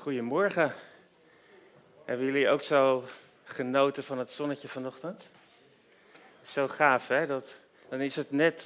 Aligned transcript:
Goedemorgen. 0.00 0.74
Hebben 2.04 2.26
jullie 2.26 2.48
ook 2.48 2.62
zo 2.62 3.04
genoten 3.44 4.04
van 4.04 4.18
het 4.18 4.32
zonnetje 4.32 4.68
vanochtend? 4.68 5.30
Zo 6.42 6.68
gaaf, 6.68 7.08
hè? 7.08 7.26
Dat, 7.26 7.60
dan 7.88 8.00
is 8.00 8.16
het 8.16 8.30
net, 8.30 8.58
uh, 8.58 8.64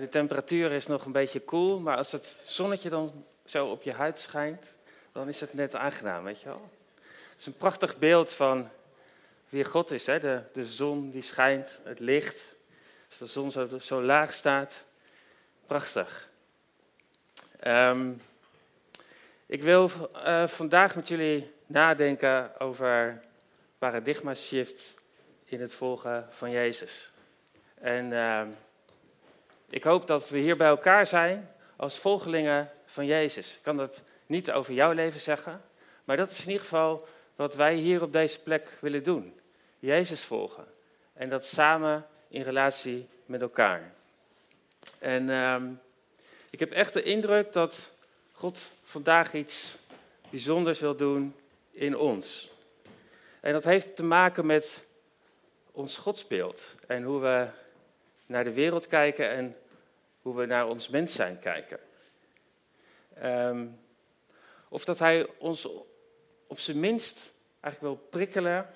de 0.00 0.06
temperatuur 0.10 0.72
is 0.72 0.86
nog 0.86 1.04
een 1.04 1.12
beetje 1.12 1.40
koel, 1.40 1.80
maar 1.80 1.96
als 1.96 2.12
het 2.12 2.40
zonnetje 2.44 2.90
dan 2.90 3.24
zo 3.44 3.66
op 3.66 3.82
je 3.82 3.92
huid 3.92 4.18
schijnt, 4.18 4.74
dan 5.12 5.28
is 5.28 5.40
het 5.40 5.54
net 5.54 5.74
aangenaam, 5.74 6.24
weet 6.24 6.40
je 6.40 6.46
wel? 6.46 6.70
Het 7.30 7.40
is 7.40 7.46
een 7.46 7.56
prachtig 7.56 7.98
beeld 7.98 8.32
van 8.32 8.68
wie 9.48 9.64
God 9.64 9.90
is, 9.90 10.06
hè? 10.06 10.18
De, 10.18 10.42
de 10.52 10.66
zon 10.66 11.10
die 11.10 11.22
schijnt, 11.22 11.80
het 11.84 11.98
licht. 11.98 12.56
Als 13.08 13.18
de 13.18 13.26
zon 13.26 13.50
zo, 13.50 13.68
zo 13.78 14.02
laag 14.02 14.32
staat, 14.32 14.84
prachtig. 15.66 16.28
Um, 17.66 18.20
ik 19.52 19.62
wil 19.62 19.90
uh, 20.16 20.46
vandaag 20.46 20.94
met 20.94 21.08
jullie 21.08 21.52
nadenken 21.66 22.60
over 22.60 23.22
paradigma 23.78 24.34
shift 24.34 24.94
in 25.44 25.60
het 25.60 25.74
volgen 25.74 26.26
van 26.30 26.50
Jezus. 26.50 27.10
En 27.74 28.10
uh, 28.10 28.42
ik 29.68 29.84
hoop 29.84 30.06
dat 30.06 30.28
we 30.28 30.38
hier 30.38 30.56
bij 30.56 30.68
elkaar 30.68 31.06
zijn 31.06 31.50
als 31.76 31.98
volgelingen 31.98 32.70
van 32.86 33.06
Jezus. 33.06 33.54
Ik 33.54 33.62
kan 33.62 33.76
dat 33.76 34.02
niet 34.26 34.50
over 34.50 34.72
jouw 34.72 34.92
leven 34.92 35.20
zeggen, 35.20 35.62
maar 36.04 36.16
dat 36.16 36.30
is 36.30 36.40
in 36.40 36.46
ieder 36.46 36.62
geval 36.62 37.08
wat 37.36 37.54
wij 37.54 37.74
hier 37.74 38.02
op 38.02 38.12
deze 38.12 38.42
plek 38.42 38.78
willen 38.80 39.02
doen. 39.02 39.40
Jezus 39.78 40.24
volgen. 40.24 40.66
En 41.12 41.28
dat 41.28 41.44
samen 41.44 42.06
in 42.28 42.42
relatie 42.42 43.08
met 43.26 43.40
elkaar. 43.40 43.92
En 44.98 45.28
uh, 45.28 45.56
ik 46.50 46.60
heb 46.60 46.70
echt 46.70 46.92
de 46.92 47.02
indruk 47.02 47.52
dat 47.52 47.90
God 48.32 48.72
vandaag 48.92 49.34
iets 49.34 49.78
bijzonders 50.30 50.80
wil 50.80 50.96
doen 50.96 51.34
in 51.70 51.96
ons. 51.96 52.52
En 53.40 53.52
dat 53.52 53.64
heeft 53.64 53.96
te 53.96 54.02
maken 54.02 54.46
met 54.46 54.84
ons 55.70 55.96
godsbeeld 55.96 56.74
en 56.86 57.02
hoe 57.02 57.20
we 57.20 57.48
naar 58.26 58.44
de 58.44 58.52
wereld 58.52 58.86
kijken 58.86 59.30
en 59.30 59.56
hoe 60.22 60.36
we 60.36 60.46
naar 60.46 60.68
ons 60.68 60.88
mens 60.88 61.14
zijn 61.14 61.38
kijken. 61.38 61.78
Um, 63.24 63.80
of 64.68 64.84
dat 64.84 64.98
hij 64.98 65.26
ons 65.38 65.68
op 66.46 66.58
zijn 66.58 66.80
minst 66.80 67.32
eigenlijk 67.60 67.94
wil 67.94 68.06
prikkelen 68.08 68.70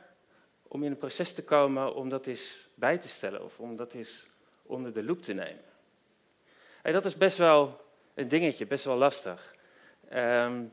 om 0.62 0.84
in 0.84 0.91
een 0.91 0.98
proces 0.98 1.32
te 1.32 1.44
komen 1.44 1.94
om 1.94 2.08
dat 2.08 2.26
eens 2.26 2.69
bij 2.74 2.98
te 2.98 3.08
stellen 3.08 3.44
of 3.44 3.58
om 3.58 3.76
dat 3.76 3.92
eens 3.92 4.26
onder 4.62 4.92
de 4.92 5.02
loep 5.02 5.22
te 5.22 5.32
nemen. 5.32 5.64
En 6.82 6.92
dat 6.92 7.04
is 7.04 7.16
best 7.16 7.38
wel 7.38 7.80
een 8.14 8.28
dingetje, 8.28 8.66
best 8.66 8.84
wel 8.84 8.96
lastig. 8.96 9.55
Um, 10.14 10.72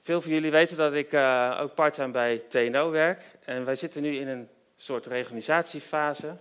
veel 0.00 0.20
van 0.20 0.30
jullie 0.32 0.50
weten 0.50 0.76
dat 0.76 0.92
ik 0.92 1.12
uh, 1.12 1.58
ook 1.60 1.74
parttime 1.74 2.10
bij 2.10 2.38
TNO 2.38 2.90
werk. 2.90 3.22
En 3.44 3.64
wij 3.64 3.74
zitten 3.74 4.02
nu 4.02 4.16
in 4.16 4.28
een 4.28 4.48
soort 4.76 5.06
reorganisatiefase. 5.06 6.26
Er 6.26 6.36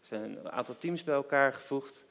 zijn 0.00 0.22
een 0.22 0.50
aantal 0.50 0.76
teams 0.78 1.04
bij 1.04 1.14
elkaar 1.14 1.52
gevoegd. 1.52 2.04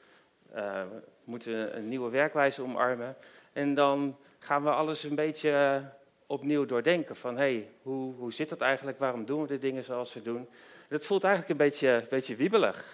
Uh, 0.54 0.82
we 0.82 1.02
moeten 1.24 1.76
een 1.76 1.88
nieuwe 1.88 2.10
werkwijze 2.10 2.62
omarmen. 2.62 3.16
En 3.52 3.74
dan 3.74 4.16
gaan 4.38 4.62
we 4.62 4.70
alles 4.70 5.02
een 5.02 5.14
beetje 5.14 5.82
opnieuw 6.26 6.66
doordenken. 6.66 7.16
Van, 7.16 7.36
hey, 7.36 7.68
hoe, 7.82 8.14
hoe 8.14 8.32
zit 8.32 8.48
dat 8.48 8.60
eigenlijk? 8.60 8.98
Waarom 8.98 9.24
doen 9.24 9.40
we 9.40 9.46
de 9.46 9.58
dingen 9.58 9.84
zoals 9.84 10.14
we 10.14 10.22
doen? 10.22 10.48
Dat 10.88 11.06
voelt 11.06 11.24
eigenlijk 11.24 11.52
een 11.52 11.66
beetje, 11.66 12.06
beetje 12.10 12.36
wiebelig. 12.36 12.84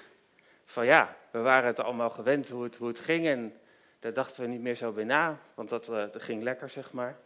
Van 0.65 0.85
ja, 0.85 1.17
we 1.31 1.39
waren 1.39 1.67
het 1.67 1.81
allemaal 1.81 2.11
gewend 2.11 2.49
hoe 2.49 2.63
het, 2.63 2.77
hoe 2.77 2.89
het 2.89 2.99
ging. 2.99 3.27
En 3.27 3.57
daar 4.03 4.13
dachten 4.13 4.43
we 4.43 4.49
niet 4.49 4.61
meer 4.61 4.75
zo 4.75 4.93
bij 4.93 5.05
na, 5.05 5.39
want 5.55 5.69
dat, 5.69 5.89
uh, 5.89 5.95
dat 6.13 6.23
ging 6.23 6.43
lekker, 6.43 6.69
zeg 6.69 6.93
maar. 6.93 7.19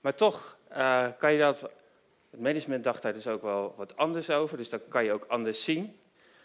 Maar 0.00 0.14
toch 0.14 0.56
uh, 0.70 1.06
kan 1.18 1.32
je 1.32 1.38
dat, 1.38 1.60
het 2.30 2.40
management 2.40 2.84
dacht 2.84 3.02
daar 3.02 3.12
dus 3.12 3.26
ook 3.26 3.42
wel 3.42 3.74
wat 3.76 3.96
anders 3.96 4.30
over, 4.30 4.56
dus 4.56 4.68
dat 4.68 4.82
kan 4.88 5.04
je 5.04 5.12
ook 5.12 5.24
anders 5.24 5.64
zien. 5.64 6.00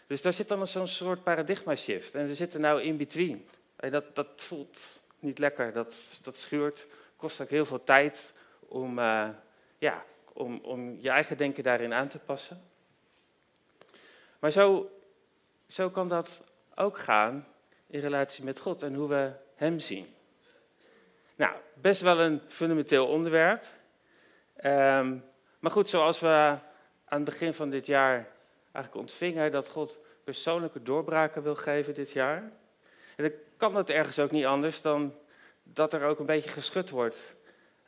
Dus 0.06 0.22
daar 0.22 0.32
zit 0.32 0.48
dan 0.48 0.66
zo'n 0.66 0.88
soort 0.88 1.22
paradigma 1.22 1.74
shift. 1.74 2.14
En 2.14 2.26
we 2.26 2.34
zitten 2.34 2.60
nou 2.60 2.82
in 2.82 2.96
between. 2.96 3.48
En 3.76 3.90
dat, 3.90 4.14
dat 4.14 4.28
voelt 4.36 5.02
niet 5.18 5.38
lekker, 5.38 5.72
dat, 5.72 6.20
dat 6.22 6.36
schuurt, 6.36 6.86
kost 7.16 7.40
ook 7.40 7.48
heel 7.48 7.64
veel 7.64 7.84
tijd 7.84 8.32
om, 8.58 8.98
ja, 9.78 10.04
om, 10.32 10.60
om 10.62 10.96
je 11.00 11.10
eigen 11.10 11.36
denken 11.36 11.62
daarin 11.62 11.92
aan 11.92 12.08
te 12.08 12.18
passen. 12.18 12.62
Maar 14.38 14.50
zo, 14.50 14.90
zo 15.66 15.90
kan 15.90 16.08
dat 16.08 16.44
ook 16.74 16.98
gaan 16.98 17.46
in 17.92 18.00
relatie 18.00 18.44
met 18.44 18.58
God 18.58 18.82
en 18.82 18.94
hoe 18.94 19.08
we 19.08 19.30
Hem 19.54 19.78
zien. 19.78 20.06
Nou, 21.36 21.56
best 21.74 22.00
wel 22.00 22.20
een 22.20 22.40
fundamenteel 22.48 23.06
onderwerp. 23.06 23.64
Um, 24.64 25.24
maar 25.58 25.70
goed, 25.70 25.88
zoals 25.88 26.20
we 26.20 26.58
aan 27.04 27.20
het 27.20 27.24
begin 27.24 27.54
van 27.54 27.70
dit 27.70 27.86
jaar 27.86 28.28
eigenlijk 28.72 28.94
ontvingen, 28.94 29.52
dat 29.52 29.68
God 29.68 29.98
persoonlijke 30.24 30.82
doorbraken 30.82 31.42
wil 31.42 31.54
geven 31.54 31.94
dit 31.94 32.10
jaar. 32.10 32.52
En 33.16 33.24
dan 33.24 33.32
kan 33.56 33.76
het 33.76 33.90
ergens 33.90 34.18
ook 34.18 34.30
niet 34.30 34.44
anders 34.44 34.80
dan 34.80 35.14
dat 35.62 35.92
er 35.92 36.02
ook 36.02 36.18
een 36.18 36.26
beetje 36.26 36.50
geschud 36.50 36.90
wordt 36.90 37.34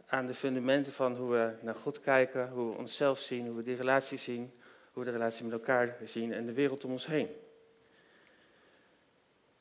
aan 0.07 0.27
de 0.27 0.35
fundamenten 0.35 0.93
van 0.93 1.17
hoe 1.17 1.31
we 1.31 1.53
naar 1.61 1.75
God 1.75 2.01
kijken, 2.01 2.49
hoe 2.49 2.71
we 2.71 2.77
onszelf 2.77 3.19
zien, 3.19 3.47
hoe 3.47 3.57
we 3.57 3.63
die 3.63 3.77
relatie 3.77 4.19
zien, 4.19 4.53
hoe 4.93 5.05
we 5.05 5.11
de 5.11 5.17
relatie 5.17 5.45
met 5.45 5.53
elkaar 5.53 5.97
zien 6.05 6.33
en 6.33 6.47
de 6.47 6.53
wereld 6.53 6.85
om 6.85 6.91
ons 6.91 7.07
heen. 7.07 7.29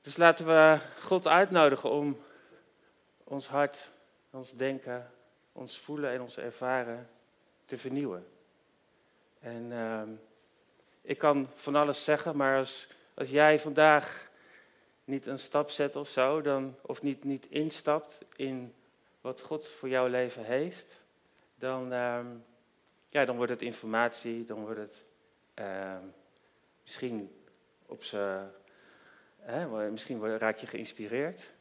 Dus 0.04 0.18
laten 0.18 0.46
we 0.46 0.80
God 1.00 1.28
uitnodigen 1.28 1.90
om 1.90 2.24
ons 3.24 3.48
hart, 3.48 3.92
ons 4.30 4.52
denken, 4.52 5.12
ons 5.52 5.80
voelen 5.80 6.12
en 6.12 6.22
ons 6.22 6.38
ervaren 6.38 7.10
te 7.66 7.78
vernieuwen. 7.78 8.28
En 9.40 9.72
uh, 9.72 10.02
ik 11.02 11.18
kan 11.18 11.50
van 11.56 11.76
alles 11.76 12.04
zeggen, 12.04 12.38
maar 12.38 12.58
als, 12.58 12.88
als 13.14 13.30
jij 13.30 13.60
vandaag 13.60 14.30
niet 15.04 15.26
een 15.26 15.40
stap 15.40 15.70
zet 15.70 15.96
of 15.96 16.08
zo, 16.08 16.42
dan, 16.42 16.76
of 16.82 17.02
niet, 17.02 17.24
niet 17.24 17.46
instapt 17.50 18.22
in 18.36 18.74
wat 19.22 19.42
God 19.42 19.68
voor 19.68 19.90
jouw 19.90 20.08
leven 20.08 20.44
heeft, 20.44 21.02
dan, 21.56 21.94
uh, 21.94 22.20
ja, 23.10 23.26
dan 23.26 23.36
wordt 23.36 23.52
het 23.52 23.62
informatie, 23.62 24.44
dan 24.44 24.60
wordt 24.60 24.80
het 24.80 25.06
uh, 25.60 25.98
misschien 26.82 27.44
op 27.86 28.04
zijn. 28.04 28.52
Misschien 29.92 30.38
raak 30.38 30.58
je 30.58 30.68
geïnspireerd. 30.68 31.54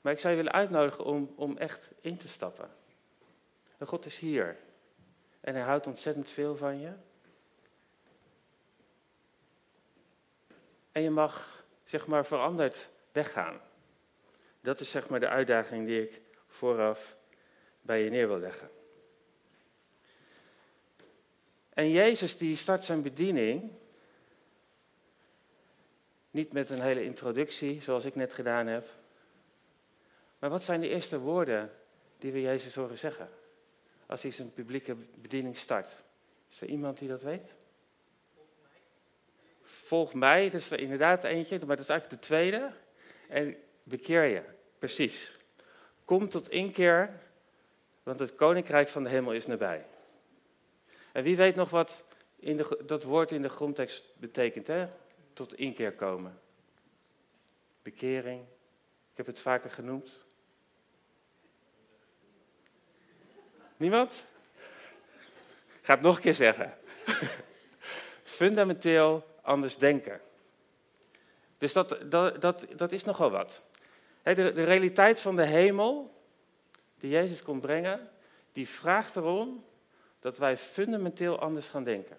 Maar 0.00 0.12
ik 0.12 0.18
zou 0.18 0.32
je 0.32 0.38
willen 0.38 0.58
uitnodigen 0.58 1.04
om, 1.04 1.32
om 1.36 1.56
echt 1.56 1.90
in 2.00 2.16
te 2.16 2.28
stappen. 2.28 2.70
En 3.78 3.86
God 3.86 4.06
is 4.06 4.18
hier. 4.18 4.56
En 5.40 5.54
hij 5.54 5.62
houdt 5.62 5.86
ontzettend 5.86 6.30
veel 6.30 6.56
van 6.56 6.80
je. 6.80 6.92
En 10.92 11.02
je 11.02 11.10
mag, 11.10 11.64
zeg 11.84 12.06
maar, 12.06 12.26
veranderd 12.26 12.90
weggaan. 13.12 13.60
Dat 14.60 14.80
is, 14.80 14.90
zeg 14.90 15.08
maar, 15.08 15.20
de 15.20 15.28
uitdaging 15.28 15.86
die 15.86 16.02
ik 16.02 16.20
vooraf 16.46 17.16
bij 17.80 18.04
je 18.04 18.10
neer 18.10 18.28
wil 18.28 18.38
leggen. 18.38 18.70
En 21.68 21.90
Jezus 21.90 22.36
die 22.36 22.56
start 22.56 22.84
zijn 22.84 23.02
bediening 23.02 23.72
niet 26.32 26.52
met 26.52 26.70
een 26.70 26.80
hele 26.80 27.04
introductie, 27.04 27.82
zoals 27.82 28.04
ik 28.04 28.14
net 28.14 28.34
gedaan 28.34 28.66
heb, 28.66 28.88
maar 30.38 30.50
wat 30.50 30.64
zijn 30.64 30.80
de 30.80 30.88
eerste 30.88 31.18
woorden 31.18 31.70
die 32.18 32.32
we 32.32 32.40
Jezus 32.40 32.74
horen 32.74 32.98
zeggen 32.98 33.28
als 34.06 34.22
hij 34.22 34.30
zijn 34.30 34.52
publieke 34.52 34.94
bediening 34.94 35.58
start? 35.58 35.88
Is 36.50 36.60
er 36.60 36.68
iemand 36.68 36.98
die 36.98 37.08
dat 37.08 37.22
weet? 37.22 37.52
Volg 39.62 40.14
mij. 40.14 40.50
Dat 40.50 40.60
is 40.60 40.70
er 40.70 40.80
inderdaad 40.80 41.24
eentje, 41.24 41.58
maar 41.58 41.76
dat 41.76 41.84
is 41.84 41.90
eigenlijk 41.90 42.20
de 42.20 42.26
tweede. 42.26 42.72
En 43.28 43.56
bekeer 43.82 44.24
je, 44.24 44.42
precies. 44.78 45.36
Kom 46.04 46.28
tot 46.28 46.48
inkeer, 46.48 47.20
want 48.02 48.18
het 48.18 48.34
koninkrijk 48.34 48.88
van 48.88 49.02
de 49.02 49.08
hemel 49.08 49.32
is 49.32 49.46
nabij. 49.46 49.86
En 51.12 51.22
wie 51.22 51.36
weet 51.36 51.54
nog 51.54 51.70
wat 51.70 52.04
in 52.36 52.56
de, 52.56 52.82
dat 52.86 53.02
woord 53.02 53.32
in 53.32 53.42
de 53.42 53.48
grondtekst 53.48 54.04
betekent, 54.16 54.66
hè? 54.66 54.88
Tot 55.32 55.54
inkeer 55.54 55.92
komen. 55.92 56.40
Bekering, 57.82 58.42
ik 59.10 59.16
heb 59.16 59.26
het 59.26 59.40
vaker 59.40 59.70
genoemd. 59.70 60.24
Niemand? 63.76 64.26
ga 65.82 65.94
het 65.94 66.02
nog 66.02 66.16
een 66.16 66.22
keer 66.22 66.34
zeggen. 66.34 66.78
Fundamenteel 68.22 69.26
anders 69.42 69.76
denken. 69.76 70.20
Dus 71.58 71.72
dat, 71.72 71.96
dat, 72.04 72.40
dat, 72.40 72.66
dat 72.76 72.92
is 72.92 73.04
nogal 73.04 73.30
wat. 73.30 73.62
De, 74.22 74.34
de 74.34 74.64
realiteit 74.64 75.20
van 75.20 75.36
de 75.36 75.46
hemel, 75.46 76.22
die 76.98 77.10
Jezus 77.10 77.42
komt 77.42 77.60
brengen, 77.60 78.10
die 78.52 78.68
vraagt 78.68 79.16
erom 79.16 79.64
dat 80.20 80.38
wij 80.38 80.56
fundamenteel 80.56 81.38
anders 81.38 81.68
gaan 81.68 81.84
denken. 81.84 82.18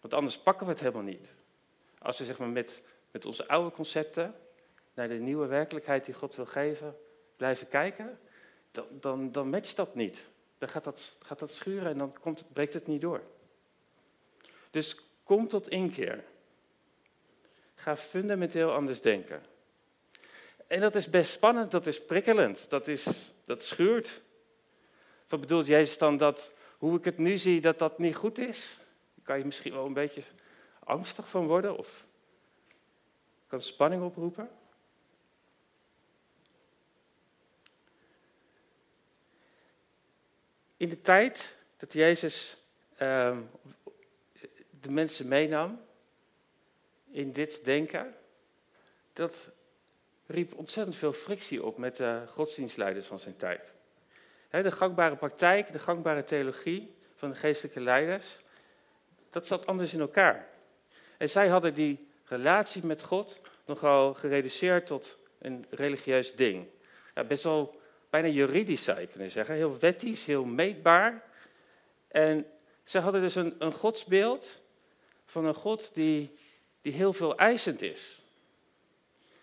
Want 0.00 0.14
anders 0.14 0.38
pakken 0.38 0.66
we 0.66 0.72
het 0.72 0.80
helemaal 0.80 1.02
niet. 1.02 1.32
Als 2.02 2.18
we 2.18 2.24
zeg 2.24 2.38
maar, 2.38 2.48
met, 2.48 2.82
met 3.10 3.26
onze 3.26 3.48
oude 3.48 3.70
concepten 3.70 4.34
naar 4.94 5.08
de 5.08 5.14
nieuwe 5.14 5.46
werkelijkheid 5.46 6.04
die 6.04 6.14
God 6.14 6.34
wil 6.34 6.46
geven, 6.46 6.96
blijven 7.36 7.68
kijken, 7.68 8.18
dan, 8.70 8.86
dan, 8.90 9.32
dan 9.32 9.50
matcht 9.50 9.76
dat 9.76 9.94
niet. 9.94 10.26
Dan 10.58 10.68
gaat 10.68 10.84
dat, 10.84 11.16
gaat 11.22 11.38
dat 11.38 11.52
schuren 11.52 11.90
en 11.90 11.98
dan 11.98 12.14
komt, 12.20 12.44
breekt 12.52 12.74
het 12.74 12.86
niet 12.86 13.00
door. 13.00 13.22
Dus 14.70 14.96
kom 15.24 15.48
tot 15.48 15.68
inkeer. 15.68 16.24
Ga 17.74 17.96
fundamenteel 17.96 18.72
anders 18.72 19.00
denken. 19.00 19.42
En 20.66 20.80
dat 20.80 20.94
is 20.94 21.10
best 21.10 21.32
spannend, 21.32 21.70
dat 21.70 21.86
is 21.86 22.04
prikkelend, 22.04 22.70
dat, 22.70 22.88
is, 22.88 23.32
dat 23.44 23.64
schuurt. 23.64 24.22
Wat 25.28 25.40
bedoelt 25.40 25.66
Jezus 25.66 25.98
dan 25.98 26.16
dat, 26.16 26.52
hoe 26.78 26.98
ik 26.98 27.04
het 27.04 27.18
nu 27.18 27.38
zie, 27.38 27.60
dat 27.60 27.78
dat 27.78 27.98
niet 27.98 28.16
goed 28.16 28.38
is? 28.38 28.78
Kan 29.22 29.38
je 29.38 29.44
misschien 29.44 29.72
wel 29.72 29.86
een 29.86 29.92
beetje 29.92 30.22
angstig 30.90 31.28
van 31.28 31.46
worden 31.46 31.78
of 31.78 32.06
kan 33.46 33.62
spanning 33.62 34.02
oproepen. 34.02 34.50
In 40.76 40.88
de 40.88 41.00
tijd 41.00 41.56
dat 41.76 41.92
Jezus 41.92 42.56
uh, 42.92 43.38
de 44.80 44.90
mensen 44.90 45.28
meenam 45.28 45.80
in 47.10 47.32
dit 47.32 47.64
denken, 47.64 48.14
dat 49.12 49.50
riep 50.26 50.54
ontzettend 50.54 50.96
veel 50.96 51.12
frictie 51.12 51.64
op 51.64 51.78
met 51.78 51.96
de 51.96 52.22
godsdienstleiders 52.28 53.06
van 53.06 53.18
zijn 53.18 53.36
tijd. 53.36 53.74
De 54.50 54.72
gangbare 54.72 55.16
praktijk, 55.16 55.72
de 55.72 55.78
gangbare 55.78 56.24
theologie 56.24 56.94
van 57.16 57.30
de 57.30 57.36
geestelijke 57.36 57.80
leiders, 57.80 58.42
dat 59.30 59.46
zat 59.46 59.66
anders 59.66 59.92
in 59.92 60.00
elkaar. 60.00 60.49
En 61.20 61.30
zij 61.30 61.48
hadden 61.48 61.74
die 61.74 62.08
relatie 62.24 62.86
met 62.86 63.02
God 63.02 63.40
nogal 63.64 64.14
gereduceerd 64.14 64.86
tot 64.86 65.18
een 65.38 65.66
religieus 65.70 66.34
ding. 66.34 66.66
Ja, 67.14 67.24
best 67.24 67.44
wel 67.44 67.80
bijna 68.10 68.28
juridisch 68.28 68.84
zou 68.84 69.00
je 69.00 69.06
kunnen 69.06 69.30
zeggen, 69.30 69.54
heel 69.54 69.78
wettisch, 69.78 70.24
heel 70.24 70.44
meetbaar. 70.44 71.22
En 72.08 72.46
ze 72.84 72.98
hadden 72.98 73.20
dus 73.20 73.34
een, 73.34 73.54
een 73.58 73.72
godsbeeld 73.72 74.62
van 75.26 75.44
een 75.44 75.54
God 75.54 75.94
die, 75.94 76.36
die 76.82 76.92
heel 76.92 77.12
veel 77.12 77.36
eisend 77.36 77.82
is. 77.82 78.22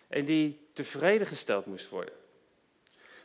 En 0.07 0.25
die 0.25 0.67
tevreden 0.73 1.27
gesteld 1.27 1.65
moest 1.65 1.89
worden. 1.89 2.13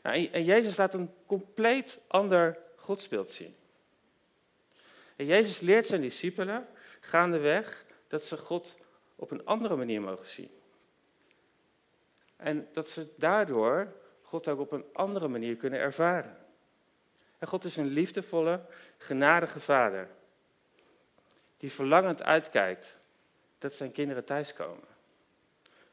Nou, 0.03 0.29
en 0.33 0.45
Jezus 0.45 0.77
laat 0.77 0.95
een 0.95 1.11
compleet 1.27 2.01
ander 2.07 2.59
godsbeeld 2.77 3.31
zien. 3.31 3.55
En 5.17 5.27
Jezus 5.27 5.61
leert 5.61 5.87
zijn 5.87 6.01
discipelen 6.01 6.69
gaandeweg 7.01 7.85
dat 8.13 8.25
ze 8.25 8.37
God 8.37 8.77
op 9.17 9.31
een 9.31 9.47
andere 9.47 9.77
manier 9.77 10.01
mogen 10.01 10.29
zien. 10.29 10.51
En 12.37 12.69
dat 12.73 12.89
ze 12.89 13.09
daardoor 13.17 13.93
God 14.23 14.49
ook 14.49 14.59
op 14.59 14.73
een 14.73 14.85
andere 14.93 15.29
manier 15.29 15.57
kunnen 15.57 15.81
ervaren. 15.81 16.39
En 17.39 17.49
God 17.49 17.65
is 17.65 17.77
een 17.77 17.87
liefdevolle, 17.87 18.61
genadige 18.99 19.61
vader. 19.61 20.09
Die 21.57 21.73
verlangend 21.73 22.23
uitkijkt 22.23 22.99
dat 23.59 23.75
zijn 23.75 23.93
kinderen 23.93 24.25
thuiskomen. 24.25 24.89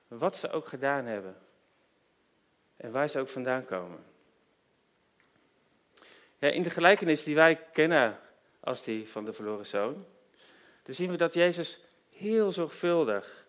Wat 0.08 0.36
ze 0.36 0.52
ook 0.52 0.68
gedaan 0.68 1.06
hebben. 1.06 1.38
En 2.78 2.92
waar 2.92 3.10
ze 3.10 3.20
ook 3.20 3.30
vandaan 3.30 3.66
komen. 3.66 4.04
Ja, 6.38 6.50
in 6.50 6.64
de 6.64 6.70
gelijkenis 6.70 7.24
die 7.24 7.36
wij 7.36 7.56
kennen 7.72 8.20
als 8.60 8.84
die 8.84 9.10
van 9.10 9.26
de 9.26 9.34
verloren 9.34 9.66
zoon, 9.66 10.06
dan 10.84 10.96
zien 10.96 11.12
we 11.12 11.18
dat 11.18 11.34
Jezus 11.34 11.88
heel 12.20 12.52
zorgvuldig 12.52 13.48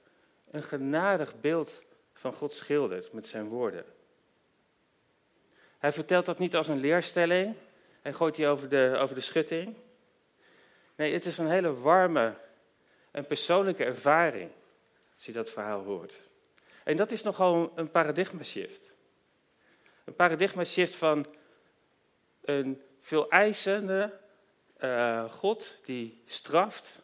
een 0.50 0.62
genadig 0.62 1.40
beeld 1.40 1.82
van 2.12 2.34
God 2.34 2.52
schildert 2.52 3.12
met 3.12 3.26
zijn 3.26 3.48
woorden. 3.48 3.84
Hij 5.78 5.92
vertelt 5.92 6.26
dat 6.26 6.38
niet 6.38 6.56
als 6.56 6.68
een 6.68 6.80
leerstelling 6.80 7.54
en 8.02 8.14
gooit 8.14 8.34
die 8.34 8.46
over 8.46 8.68
de, 8.68 8.96
over 8.98 9.14
de 9.14 9.20
schutting. 9.20 9.74
Nee, 10.96 11.12
het 11.12 11.26
is 11.26 11.38
een 11.38 11.50
hele 11.50 11.74
warme 11.80 12.34
en 13.10 13.26
persoonlijke 13.26 13.84
ervaring 13.84 14.50
als 15.14 15.26
je 15.26 15.32
dat 15.32 15.50
verhaal 15.50 15.82
hoort. 15.82 16.14
En 16.84 16.96
dat 16.96 17.10
is 17.10 17.22
nogal 17.22 17.72
een 17.74 17.90
paradigma 17.90 18.42
shift. 18.42 18.94
Een 20.04 20.14
paradigma 20.14 20.64
shift 20.64 20.94
van 20.94 21.26
een 22.40 22.82
veel 22.98 23.30
eisende 23.30 24.18
uh, 24.80 25.30
God 25.30 25.78
die 25.84 26.22
straft 26.26 27.02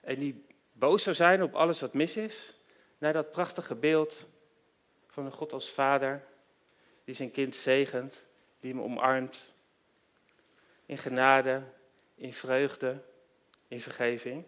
en 0.00 0.18
die 0.18 0.48
boos 0.80 1.02
zou 1.02 1.16
zijn 1.16 1.42
op 1.42 1.54
alles 1.54 1.80
wat 1.80 1.94
mis 1.94 2.16
is, 2.16 2.54
naar 2.98 3.12
dat 3.12 3.30
prachtige 3.30 3.74
beeld 3.74 4.28
van 5.06 5.24
een 5.24 5.32
God 5.32 5.52
als 5.52 5.70
vader 5.70 6.24
die 7.04 7.14
zijn 7.14 7.30
kind 7.30 7.54
zegent, 7.54 8.26
die 8.60 8.72
hem 8.72 8.82
omarmt 8.82 9.54
in 10.86 10.98
genade, 10.98 11.62
in 12.14 12.32
vreugde, 12.32 13.02
in 13.68 13.80
vergeving. 13.80 14.44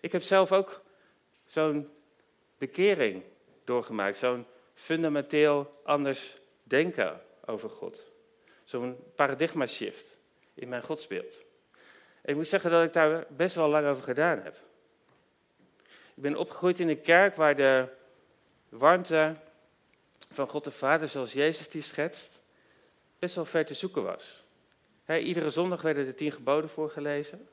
Ik 0.00 0.12
heb 0.12 0.22
zelf 0.22 0.52
ook 0.52 0.82
zo'n 1.44 1.90
bekering 2.58 3.22
doorgemaakt, 3.64 4.16
zo'n 4.16 4.46
fundamenteel 4.74 5.80
anders 5.84 6.36
denken 6.62 7.22
over 7.44 7.70
God. 7.70 8.12
Zo'n 8.64 8.96
paradigma 9.14 9.66
shift 9.66 10.18
in 10.54 10.68
mijn 10.68 10.82
godsbeeld. 10.82 11.44
Ik 12.24 12.34
moet 12.34 12.48
zeggen 12.48 12.70
dat 12.70 12.84
ik 12.84 12.92
daar 12.92 13.26
best 13.28 13.54
wel 13.54 13.68
lang 13.68 13.86
over 13.86 14.02
gedaan 14.02 14.40
heb. 14.42 14.56
Ik 16.14 16.22
ben 16.22 16.36
opgegroeid 16.36 16.80
in 16.80 16.88
een 16.88 17.00
kerk 17.00 17.36
waar 17.36 17.56
de 17.56 17.88
warmte 18.68 19.36
van 20.30 20.48
God 20.48 20.64
de 20.64 20.70
Vader, 20.70 21.08
zoals 21.08 21.32
Jezus 21.32 21.68
die 21.68 21.82
schetst, 21.82 22.42
best 23.18 23.34
wel 23.34 23.44
ver 23.44 23.66
te 23.66 23.74
zoeken 23.74 24.02
was. 24.02 24.44
iedere 25.06 25.50
zondag 25.50 25.82
werden 25.82 26.04
de 26.04 26.14
tien 26.14 26.32
geboden 26.32 26.70
voorgelezen. 26.70 27.48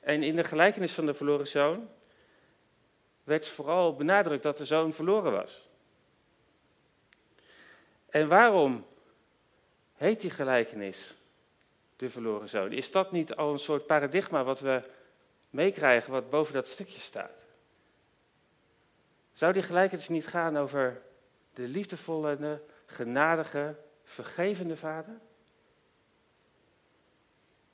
En 0.00 0.22
in 0.22 0.36
de 0.36 0.44
gelijkenis 0.44 0.92
van 0.92 1.06
de 1.06 1.14
verloren 1.14 1.46
zoon 1.46 1.88
werd 3.24 3.46
vooral 3.46 3.94
benadrukt 3.94 4.42
dat 4.42 4.56
de 4.56 4.64
zoon 4.64 4.92
verloren 4.92 5.32
was. 5.32 5.68
En 8.10 8.28
waarom 8.28 8.86
heet 9.94 10.20
die 10.20 10.30
gelijkenis 10.30 11.17
de 11.98 12.10
verloren 12.10 12.48
zoon? 12.48 12.72
Is 12.72 12.90
dat 12.90 13.12
niet 13.12 13.34
al 13.34 13.52
een 13.52 13.58
soort 13.58 13.86
paradigma 13.86 14.44
wat 14.44 14.60
we 14.60 14.82
meekrijgen, 15.50 16.12
wat 16.12 16.30
boven 16.30 16.54
dat 16.54 16.66
stukje 16.66 17.00
staat? 17.00 17.44
Zou 19.32 19.52
die 19.52 19.62
gelijkenis 19.62 20.08
niet 20.08 20.26
gaan 20.26 20.56
over 20.56 21.02
de 21.52 21.68
liefdevolle, 21.68 22.62
genadige, 22.86 23.76
vergevende 24.04 24.76
vader? 24.76 25.18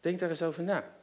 Denk 0.01 0.19
daar 0.19 0.29
eens 0.29 0.43
over 0.43 0.63
na. 0.63 0.97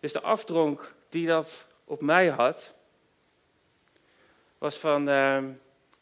Dus 0.00 0.12
de 0.12 0.20
afdronk 0.20 0.94
die 1.08 1.26
dat 1.26 1.66
op 1.84 2.00
mij 2.00 2.28
had, 2.28 2.74
was 4.58 4.78
van 4.78 5.08
uh, 5.08 5.42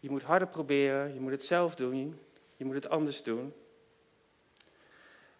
je 0.00 0.11
moet 0.11 0.23
harder 0.23 0.49
proberen, 0.49 1.14
je 1.14 1.21
moet 1.21 1.31
het 1.31 1.45
zelf 1.45 1.75
doen, 1.75 2.21
je 2.59 2.65
moet 2.65 2.75
het 2.75 2.88
anders 2.88 3.23
doen. 3.23 3.55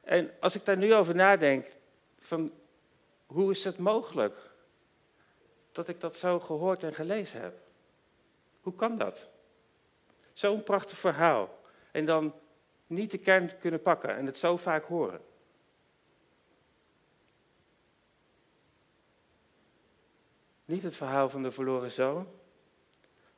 En 0.01 0.31
als 0.41 0.55
ik 0.55 0.65
daar 0.65 0.77
nu 0.77 0.95
over 0.95 1.15
nadenk, 1.15 1.67
van 2.19 2.53
hoe 3.27 3.51
is 3.51 3.65
het 3.65 3.79
mogelijk 3.79 4.37
dat 5.73 5.89
ik 5.89 6.01
dat 6.01 6.17
zo 6.17 6.41
gehoord 6.41 6.83
en 6.83 6.95
gelezen 6.95 7.41
heb? 7.41 7.61
Hoe 8.61 8.75
kan 8.75 8.99
dat? 8.99 9.29
Zo'n 10.33 10.63
prachtig 10.63 10.99
verhaal. 10.99 11.59
En 11.91 12.05
dan 12.05 12.35
niet 12.87 13.11
de 13.11 13.19
kern 13.19 13.59
kunnen 13.59 13.83
pakken 13.83 14.17
en 14.17 14.27
het 14.27 14.39
zo 14.39 14.57
vaak 14.57 14.85
horen. 14.85 15.21
Niet 20.65 20.83
het 20.83 20.97
verhaal 20.97 21.29
van 21.29 21.43
de 21.43 21.51
verloren 21.51 21.91
zoon, 21.91 22.29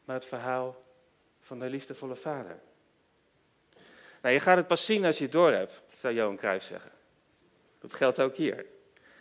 maar 0.04 0.16
het 0.16 0.24
verhaal 0.24 0.84
van 1.40 1.58
de 1.58 1.68
liefdevolle 1.68 2.16
vader. 2.16 2.60
Nou, 4.20 4.34
je 4.34 4.40
gaat 4.40 4.56
het 4.56 4.66
pas 4.66 4.84
zien 4.84 5.04
als 5.04 5.18
je 5.18 5.22
het 5.22 5.32
door 5.32 5.50
hebt, 5.50 5.82
zou 5.98 6.14
Johan 6.14 6.36
Cruijff 6.36 6.66
zeggen. 6.66 6.90
Dat 7.78 7.92
geldt 7.92 8.20
ook 8.20 8.36
hier. 8.36 8.66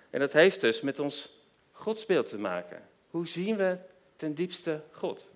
En 0.10 0.20
dat 0.20 0.34
heeft 0.34 0.62
dus 0.62 0.82
met 0.82 1.00
ons 1.00 1.44
godsbeeld 1.72 2.27
te 2.27 2.38
maken. 2.38 2.88
Hoe 3.10 3.27
zien 3.27 3.58
we 3.58 3.77
ten 4.15 4.34
diepste 4.34 4.84
God? 4.91 5.32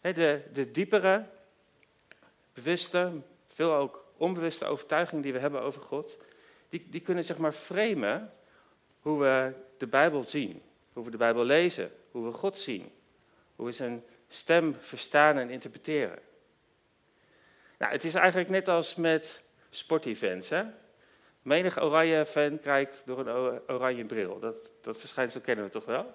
De, 0.00 0.42
de 0.52 0.70
diepere, 0.70 1.26
bewuste, 2.54 3.12
veel 3.46 3.74
ook 3.74 4.04
onbewuste 4.16 4.64
overtuiging 4.64 5.22
die 5.22 5.32
we 5.32 5.38
hebben 5.38 5.62
over 5.62 5.80
God, 5.80 6.18
die, 6.68 6.86
die 6.90 7.00
kunnen 7.00 7.24
zeg 7.24 7.38
maar 7.38 7.52
framen 7.52 8.32
hoe 9.00 9.20
we 9.20 9.52
de 9.78 9.86
Bijbel 9.86 10.24
zien, 10.24 10.62
hoe 10.92 11.04
we 11.04 11.10
de 11.10 11.16
Bijbel 11.16 11.44
lezen, 11.44 11.92
hoe 12.10 12.24
we 12.24 12.32
God 12.32 12.56
zien, 12.56 12.90
hoe 13.56 13.66
we 13.66 13.72
zijn 13.72 14.04
stem 14.28 14.76
verstaan 14.80 15.36
en 15.36 15.50
interpreteren. 15.50 16.18
Nou, 17.78 17.92
het 17.92 18.04
is 18.04 18.14
eigenlijk 18.14 18.50
net 18.50 18.68
als 18.68 18.94
met 18.94 19.42
sportevents. 19.70 20.48
Hè? 20.48 20.64
Menig 21.42 21.82
oranje 21.82 22.26
fan 22.26 22.58
kijkt 22.58 23.02
door 23.06 23.26
een 23.26 23.60
oranje 23.66 24.04
bril. 24.04 24.38
Dat, 24.38 24.72
dat 24.80 24.98
verschijnsel 24.98 25.40
kennen 25.40 25.64
we 25.64 25.70
toch 25.70 25.84
wel? 25.84 26.14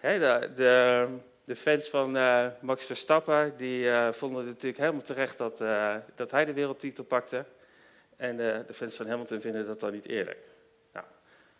de, 0.00 0.50
de, 0.54 1.06
de, 1.44 1.56
fans 1.56 1.88
van 1.88 2.16
uh, 2.16 2.46
Max 2.60 2.84
Verstappen 2.84 3.56
die, 3.56 3.84
uh, 3.84 4.12
vonden 4.12 4.44
natuurlijk 4.44 4.78
helemaal 4.78 5.02
terecht 5.02 5.38
dat, 5.38 5.60
uh, 5.60 5.96
dat 6.14 6.30
hij 6.30 6.44
de 6.44 6.52
wereldtitel 6.52 7.04
pakte. 7.04 7.44
En 8.16 8.36
de 8.36 8.74
fans 8.74 8.96
van 8.96 9.06
Hamilton 9.06 9.40
vinden 9.40 9.66
dat 9.66 9.80
dan 9.80 9.92
niet 9.92 10.08
eerlijk. 10.08 10.38
Nou, 10.92 11.06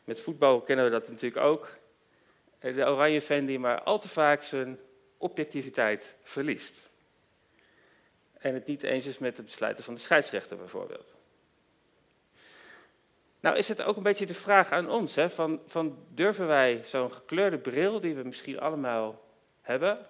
met 0.04 0.20
voetbal 0.20 0.60
kennen 0.60 0.84
we 0.84 0.90
dat 0.90 1.08
natuurlijk 1.08 1.44
ook. 1.46 1.76
De 2.58 2.86
oranje 2.86 3.20
fan 3.20 3.44
die 3.44 3.58
maar 3.58 3.82
al 3.82 3.98
te 3.98 4.08
vaak 4.08 4.42
zijn 4.42 4.78
objectiviteit 5.18 6.14
verliest. 6.22 6.92
En 8.44 8.54
het 8.54 8.66
niet 8.66 8.82
eens 8.82 9.06
is 9.06 9.18
met 9.18 9.36
de 9.36 9.42
besluiten 9.42 9.84
van 9.84 9.94
de 9.94 10.00
scheidsrechter 10.00 10.56
bijvoorbeeld. 10.56 11.14
Nou 13.40 13.56
is 13.56 13.68
het 13.68 13.82
ook 13.82 13.96
een 13.96 14.02
beetje 14.02 14.26
de 14.26 14.34
vraag 14.34 14.70
aan 14.70 14.90
ons, 14.90 15.14
hè, 15.14 15.30
van, 15.30 15.60
van 15.66 15.98
durven 16.08 16.46
wij 16.46 16.80
zo'n 16.84 17.12
gekleurde 17.12 17.58
bril 17.58 18.00
die 18.00 18.14
we 18.14 18.22
misschien 18.22 18.60
allemaal 18.60 19.24
hebben, 19.60 20.06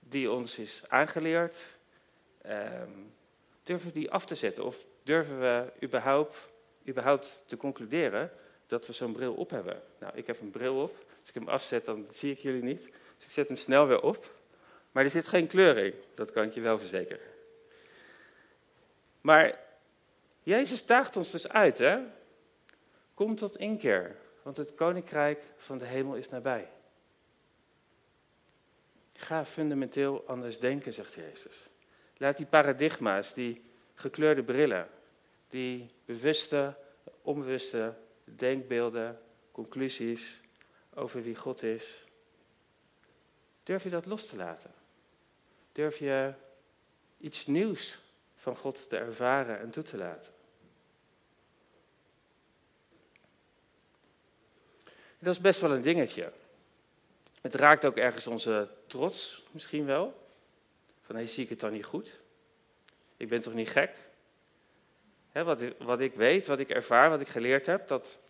die 0.00 0.30
ons 0.30 0.58
is 0.58 0.84
aangeleerd, 0.88 1.78
um, 2.46 3.14
durven 3.62 3.92
we 3.92 3.98
die 3.98 4.10
af 4.10 4.24
te 4.24 4.34
zetten? 4.34 4.64
Of 4.64 4.84
durven 5.02 5.40
we 5.40 5.72
überhaupt, 5.82 6.48
überhaupt 6.88 7.42
te 7.46 7.56
concluderen 7.56 8.30
dat 8.66 8.86
we 8.86 8.92
zo'n 8.92 9.12
bril 9.12 9.34
op 9.34 9.50
hebben? 9.50 9.82
Nou, 9.98 10.12
ik 10.16 10.26
heb 10.26 10.40
een 10.40 10.50
bril 10.50 10.82
op, 10.82 10.96
als 11.20 11.28
ik 11.28 11.34
hem 11.34 11.48
afzet 11.48 11.84
dan 11.84 12.06
zie 12.12 12.32
ik 12.32 12.38
jullie 12.38 12.62
niet. 12.62 12.84
Dus 13.16 13.26
ik 13.26 13.30
zet 13.30 13.48
hem 13.48 13.56
snel 13.56 13.86
weer 13.86 14.00
op. 14.00 14.35
Maar 14.96 15.04
er 15.04 15.10
zit 15.10 15.28
geen 15.28 15.46
kleur 15.46 15.78
in, 15.78 15.94
dat 16.14 16.30
kan 16.30 16.44
ik 16.44 16.52
je 16.52 16.60
wel 16.60 16.78
verzekeren. 16.78 17.26
Maar 19.20 19.58
Jezus 20.42 20.86
daagt 20.86 21.16
ons 21.16 21.30
dus 21.30 21.48
uit, 21.48 21.78
hè? 21.78 21.98
Kom 23.14 23.34
tot 23.34 23.56
inkeer, 23.56 24.16
want 24.42 24.56
het 24.56 24.74
koninkrijk 24.74 25.44
van 25.56 25.78
de 25.78 25.84
hemel 25.84 26.14
is 26.14 26.28
nabij. 26.28 26.68
Ga 29.12 29.44
fundamenteel 29.44 30.24
anders 30.26 30.58
denken, 30.58 30.92
zegt 30.92 31.14
Jezus. 31.14 31.68
Laat 32.16 32.36
die 32.36 32.46
paradigma's, 32.46 33.34
die 33.34 33.64
gekleurde 33.94 34.42
brillen, 34.42 34.88
die 35.48 35.90
bewuste, 36.04 36.76
onbewuste 37.22 37.94
denkbeelden, 38.24 39.20
conclusies 39.52 40.40
over 40.94 41.22
wie 41.22 41.36
God 41.36 41.62
is, 41.62 42.04
durf 43.62 43.82
je 43.82 43.90
dat 43.90 44.06
los 44.06 44.26
te 44.26 44.36
laten? 44.36 44.84
Durf 45.76 45.98
je 45.98 46.32
iets 47.18 47.46
nieuws 47.46 47.98
van 48.34 48.56
God 48.56 48.88
te 48.88 48.96
ervaren 48.96 49.60
en 49.60 49.70
toe 49.70 49.82
te 49.82 49.96
laten? 49.96 50.32
Dat 55.18 55.34
is 55.34 55.40
best 55.40 55.60
wel 55.60 55.72
een 55.72 55.82
dingetje. 55.82 56.32
Het 57.40 57.54
raakt 57.54 57.84
ook 57.84 57.96
ergens 57.96 58.26
onze 58.26 58.68
trots 58.86 59.46
misschien 59.50 59.84
wel. 59.84 60.28
Van, 61.00 61.16
hé, 61.16 61.26
zie 61.26 61.42
ik 61.42 61.48
het 61.48 61.60
dan 61.60 61.72
niet 61.72 61.84
goed? 61.84 62.22
Ik 63.16 63.28
ben 63.28 63.40
toch 63.40 63.54
niet 63.54 63.70
gek? 63.70 63.96
wat, 65.32 65.62
wat 65.78 66.00
ik 66.00 66.14
weet, 66.14 66.46
wat 66.46 66.58
ik 66.58 66.70
ervaar, 66.70 67.10
wat 67.10 67.20
ik 67.20 67.28
geleerd 67.28 67.66
heb, 67.66 67.88
dat, 67.88 68.20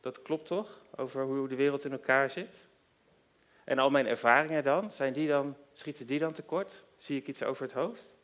dat 0.00 0.22
klopt 0.22 0.46
toch? 0.46 0.80
Over 0.96 1.24
hoe 1.24 1.48
de 1.48 1.56
wereld 1.56 1.84
in 1.84 1.92
elkaar 1.92 2.30
zit. 2.30 2.68
En 3.64 3.78
al 3.78 3.90
mijn 3.90 4.06
ervaringen 4.06 4.64
dan, 4.64 4.92
zijn 4.92 5.12
die 5.12 5.28
dan, 5.28 5.56
schieten 5.72 6.06
die 6.06 6.18
dan 6.18 6.32
tekort? 6.32 6.84
Zie 6.98 7.18
ik 7.18 7.26
iets 7.26 7.42
over 7.42 7.62
het 7.62 7.72
hoofd? 7.72 8.14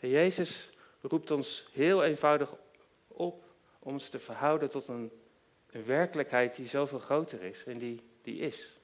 Jezus 0.00 0.70
roept 1.00 1.30
ons 1.30 1.68
heel 1.72 2.04
eenvoudig 2.04 2.54
op 3.08 3.44
om 3.78 3.92
ons 3.92 4.08
te 4.08 4.18
verhouden 4.18 4.70
tot 4.70 4.88
een, 4.88 5.10
een 5.70 5.84
werkelijkheid 5.84 6.56
die 6.56 6.66
zoveel 6.66 6.98
groter 6.98 7.42
is 7.42 7.64
en 7.64 7.78
die, 7.78 8.02
die 8.22 8.38
is. 8.38 8.78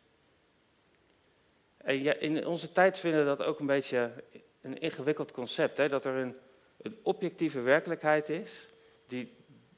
En 1.77 2.03
ja, 2.03 2.15
in 2.15 2.47
onze 2.47 2.73
tijd 2.73 2.99
vinden 2.99 3.21
we 3.21 3.37
dat 3.37 3.47
ook 3.47 3.59
een 3.61 3.67
beetje 3.67 4.13
een 4.61 4.79
ingewikkeld 4.79 5.33
concept. 5.33 5.77
Hè? 5.77 5.89
Dat 5.89 6.05
er 6.05 6.15
een, 6.15 6.37
een 6.83 6.99
objectieve 7.03 7.61
werkelijkheid 7.61 8.29
is, 8.29 8.67
die, 9.07 9.33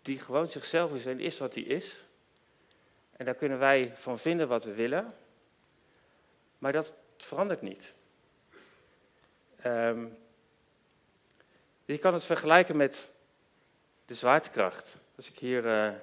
die 0.06 0.18
gewoon 0.18 0.48
zichzelf 0.48 0.94
is 0.94 1.06
en 1.06 1.20
is 1.20 1.38
wat 1.38 1.52
die 1.52 1.64
is. 1.64 2.06
En 3.16 3.24
daar 3.24 3.34
kunnen 3.34 3.58
wij 3.58 3.92
van 3.96 4.18
vinden 4.18 4.48
wat 4.48 4.64
we 4.64 4.72
willen. 4.72 5.14
Maar 6.58 6.72
dat 6.72 6.94
verandert 7.16 7.62
niet. 7.62 7.94
Um, 9.64 10.18
je 11.84 11.98
kan 11.98 12.14
het 12.14 12.24
vergelijken 12.24 12.76
met 12.76 13.12
de 14.04 14.14
zwaartekracht. 14.14 14.98
Als 15.16 15.30
ik 15.30 15.38
hier, 15.38 15.66
ja, 15.66 15.90
ik 15.90 16.00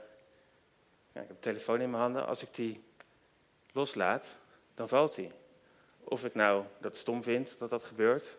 heb 1.12 1.30
een 1.30 1.40
telefoon 1.40 1.82
in 1.82 1.90
mijn 1.90 2.02
handen, 2.02 2.26
als 2.26 2.42
ik 2.42 2.54
die 2.54 2.84
loslaat, 3.72 4.38
dan 4.76 4.88
valt 4.88 5.16
die. 5.16 5.32
Of 6.00 6.26
ik 6.26 6.36
nou 6.36 6.66
dat 6.80 6.98
stom 6.98 7.24
vind 7.24 7.56
dat 7.60 7.70
dat 7.70 7.84
gebeurt, 7.84 8.38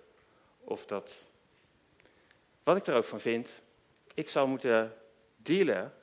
of 0.58 0.86
dat, 0.86 1.26
wat 2.62 2.76
ik 2.76 2.86
er 2.86 2.94
ook 2.94 3.04
van 3.04 3.20
vind, 3.20 3.62
ik 4.14 4.28
zal 4.28 4.46
moeten 4.46 4.94
dealen 5.44 5.94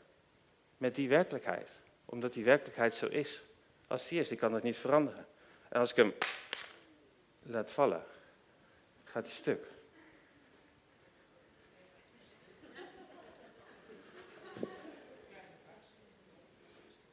met 0.77 0.95
die 0.95 1.10
werkelijkheid. 1.10 1.69
Omdat 2.05 2.33
die 2.33 2.43
werkelijkheid 2.43 2.95
zo 2.95 3.05
is 3.05 3.43
als 3.88 4.07
die 4.07 4.19
is. 4.19 4.31
Ik 4.31 4.38
kan 4.38 4.51
dat 4.51 4.63
niet 4.63 4.77
veranderen. 4.77 5.25
En 5.69 5.79
als 5.79 5.89
ik 5.89 5.95
hem 5.95 6.13
laat 7.43 7.71
vallen, 7.71 8.03
gaat 9.03 9.24
hij 9.24 9.33
stuk. 9.33 9.63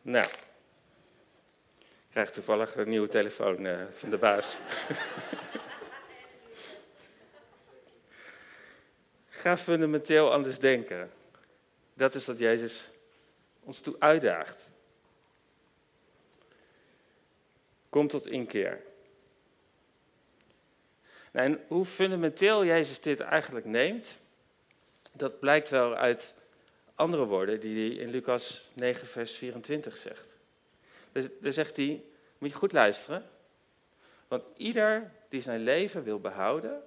Nou, 0.02 0.26
ik 0.26 2.10
krijg 2.10 2.30
toevallig 2.30 2.76
een 2.76 2.88
nieuwe 2.88 3.08
telefoon 3.08 3.64
uh, 3.64 3.80
van 3.92 4.10
de 4.10 4.16
baas. 4.18 4.60
Ga 9.28 9.56
fundamenteel 9.56 10.32
anders 10.32 10.58
denken. 10.58 11.10
Dat 11.98 12.14
is 12.14 12.26
wat 12.26 12.38
Jezus 12.38 12.90
ons 13.60 13.80
toe 13.80 13.96
uitdaagt. 13.98 14.70
Kom 17.88 18.08
tot 18.08 18.26
inkeer. 18.26 18.80
Nou, 21.32 21.46
en 21.46 21.64
hoe 21.68 21.84
fundamenteel 21.84 22.64
Jezus 22.64 23.00
dit 23.00 23.20
eigenlijk 23.20 23.66
neemt, 23.66 24.20
dat 25.12 25.40
blijkt 25.40 25.68
wel 25.68 25.94
uit 25.94 26.34
andere 26.94 27.24
woorden 27.24 27.60
die 27.60 27.88
hij 27.88 27.98
in 27.98 28.10
Lucas 28.10 28.70
9, 28.74 29.06
vers 29.06 29.32
24 29.32 29.96
zegt. 29.96 30.36
Dus, 31.12 31.28
daar 31.40 31.52
zegt 31.52 31.76
hij, 31.76 32.04
moet 32.38 32.50
je 32.50 32.56
goed 32.56 32.72
luisteren, 32.72 33.30
want 34.28 34.42
ieder 34.56 35.12
die 35.28 35.40
zijn 35.40 35.60
leven 35.60 36.02
wil 36.02 36.20
behouden, 36.20 36.82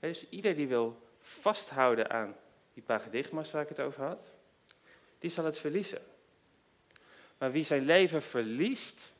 dus 0.00 0.28
ieder 0.28 0.54
die 0.54 0.68
wil 0.68 1.02
vasthouden 1.18 2.10
aan 2.10 2.36
die 2.74 2.82
paradigma's 2.82 3.50
waar 3.50 3.62
ik 3.62 3.68
het 3.68 3.80
over 3.80 4.04
had, 4.04 4.26
die 5.18 5.30
zal 5.30 5.44
het 5.44 5.58
verliezen. 5.58 6.02
Maar 7.38 7.52
wie 7.52 7.64
zijn 7.64 7.84
leven 7.84 8.22
verliest 8.22 9.14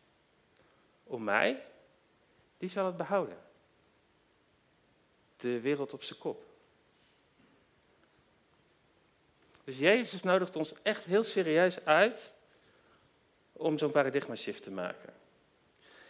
om 1.04 1.24
mij, 1.24 1.64
die 2.58 2.68
zal 2.68 2.86
het 2.86 2.96
behouden. 2.96 3.38
De 5.36 5.60
wereld 5.60 5.92
op 5.92 6.02
zijn 6.02 6.18
kop. 6.18 6.44
Dus 9.64 9.78
Jezus 9.78 10.22
nodigt 10.22 10.56
ons 10.56 10.74
echt 10.82 11.04
heel 11.04 11.22
serieus 11.22 11.84
uit 11.84 12.34
om 13.52 13.78
zo'n 13.78 13.90
paradigma 13.90 14.34
shift 14.34 14.62
te 14.62 14.70
maken. 14.70 15.12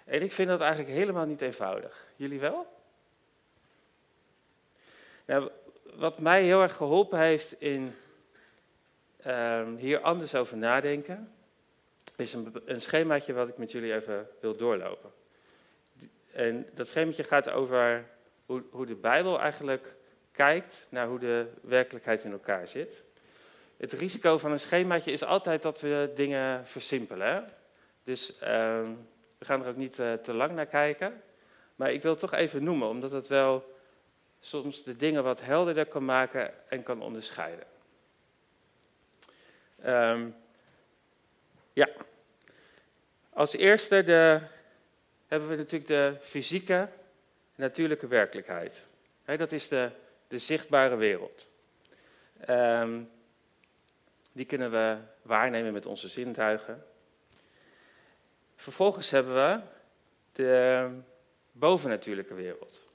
En 0.05 0.23
ik 0.23 0.33
vind 0.33 0.49
dat 0.49 0.61
eigenlijk 0.61 0.91
helemaal 0.91 1.27
niet 1.27 1.41
eenvoudig. 1.41 2.07
Jullie 2.17 2.41
wel? 2.41 2.81
Nou, 5.25 5.51
wat 5.95 6.21
mij 6.21 6.43
heel 6.43 6.63
erg 6.63 6.77
geholpen 6.77 7.19
heeft 7.19 7.61
in 7.61 7.95
um, 9.27 9.77
hier 9.77 10.01
anders 10.01 10.35
over 10.35 10.57
nadenken, 10.57 11.33
is 12.17 12.33
een, 12.33 12.55
een 12.65 12.83
schemaatje 12.83 13.33
wat 13.33 13.49
ik 13.49 13.59
met 13.59 13.73
jullie 13.73 13.95
even 13.95 14.29
wil 14.41 14.57
doorlopen. 14.57 15.11
En 16.33 16.67
dat 16.75 16.89
schemaatje 16.89 17.25
gaat 17.25 17.51
over 17.51 18.05
hoe, 18.47 18.63
hoe 18.71 18.87
de 18.87 18.95
Bijbel 18.95 19.41
eigenlijk 19.41 19.95
kijkt 20.33 20.87
naar 20.91 21.07
hoe 21.07 21.19
de 21.19 21.47
werkelijkheid 21.61 22.25
in 22.25 22.33
elkaar 22.33 22.69
zit 22.69 23.05
het 23.83 23.93
risico 23.93 24.39
van 24.39 24.53
een 24.53 24.61
schemaatje 24.61 25.13
is 25.13 25.25
altijd 25.25 25.63
dat 25.63 25.81
we 25.81 26.11
dingen 26.15 26.67
versimpelen. 26.67 27.45
Dus 28.05 28.39
ehm, 28.39 28.91
we 29.39 29.45
gaan 29.45 29.63
er 29.63 29.69
ook 29.69 29.77
niet 29.77 29.99
uh, 29.99 30.13
te 30.13 30.33
lang 30.33 30.53
naar 30.53 30.67
kijken. 30.67 31.23
Maar 31.77 31.93
ik 31.93 32.03
wil 32.03 32.11
het 32.11 32.21
toch 32.21 32.33
even 32.33 32.65
noemen, 32.65 32.89
omdat 32.89 33.11
het 33.11 33.27
wel 33.27 33.72
soms 34.43 34.83
de 34.83 34.97
dingen 34.97 35.25
wat 35.25 35.41
helderder 35.41 35.87
kan 35.87 36.05
maken 36.05 36.71
en 36.71 36.83
kan 36.83 37.03
onderscheiden. 37.03 37.67
Um, 39.87 40.37
ja, 41.73 41.89
als 43.31 43.53
eerste 43.53 44.03
de, 44.03 44.41
hebben 45.27 45.49
we 45.49 45.57
natuurlijk 45.57 45.87
de 45.87 46.17
fysieke, 46.21 46.89
natuurlijke 47.55 48.07
werkelijkheid. 48.07 48.89
dat 49.25 49.53
is 49.53 49.69
de, 49.69 49.91
de 50.29 50.39
zichtbare 50.39 50.97
wereld. 50.97 51.49
Um, 52.49 53.11
Die 54.33 54.47
kunnen 54.47 54.71
we 54.71 54.97
waarnemen 55.23 55.73
met 55.73 55.87
onze 55.87 56.09
zintuigen. 56.09 56.85
Vervolgens 58.57 59.11
hebben 59.11 59.35
we 59.35 59.61
de 60.33 60.89
bovennatuurlijke 61.53 62.35
wereld. 62.35 62.92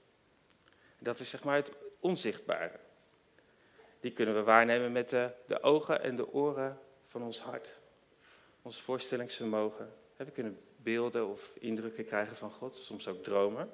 Dat 1.00 1.20
is 1.20 1.30
zeg 1.30 1.44
maar 1.44 1.56
het 1.56 1.72
onzichtbare. 2.00 2.80
Die 4.00 4.12
kunnen 4.12 4.36
we 4.36 4.44
waarnemen 4.44 4.92
met 4.92 5.10
de, 5.10 5.32
de 5.46 5.62
ogen 5.62 6.02
en 6.02 6.16
de 6.16 6.34
oren 6.34 6.80
van 7.08 7.24
ons 7.24 7.40
hart. 7.40 7.80
Ons 8.62 8.82
voorstellingsvermogen. 8.82 9.94
We 10.16 10.32
kunnen 10.32 10.60
beelden 10.76 11.28
of 11.28 11.52
indrukken 11.60 12.06
krijgen 12.06 12.36
van 12.36 12.52
God, 12.52 12.76
soms 12.76 13.08
ook 13.08 13.24
dromen. 13.24 13.70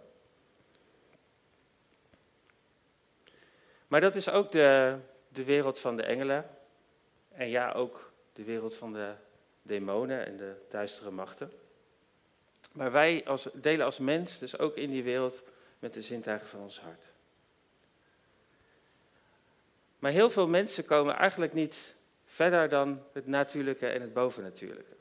Maar 3.87 4.01
dat 4.01 4.15
is 4.15 4.29
ook 4.29 4.51
de, 4.51 4.97
de 5.27 5.43
wereld 5.43 5.79
van 5.79 5.95
de 5.95 6.03
engelen. 6.03 6.49
En 7.31 7.49
ja, 7.49 7.71
ook 7.71 8.11
de 8.33 8.43
wereld 8.43 8.75
van 8.75 8.93
de 8.93 9.13
demonen 9.61 10.25
en 10.25 10.37
de 10.37 10.55
duistere 10.69 11.11
machten. 11.11 11.51
Maar 12.71 12.91
wij 12.91 13.25
als, 13.25 13.49
delen 13.53 13.85
als 13.85 13.99
mens 13.99 14.39
dus 14.39 14.57
ook 14.57 14.75
in 14.75 14.89
die 14.89 15.03
wereld 15.03 15.43
met 15.79 15.93
de 15.93 16.01
zintuigen 16.01 16.47
van 16.47 16.59
ons 16.59 16.79
hart. 16.79 17.12
Maar 20.03 20.11
heel 20.11 20.29
veel 20.29 20.47
mensen 20.47 20.85
komen 20.85 21.15
eigenlijk 21.15 21.53
niet 21.53 21.95
verder 22.25 22.69
dan 22.69 23.03
het 23.13 23.27
natuurlijke 23.27 23.87
en 23.87 24.01
het 24.01 24.13
bovennatuurlijke. 24.13 24.95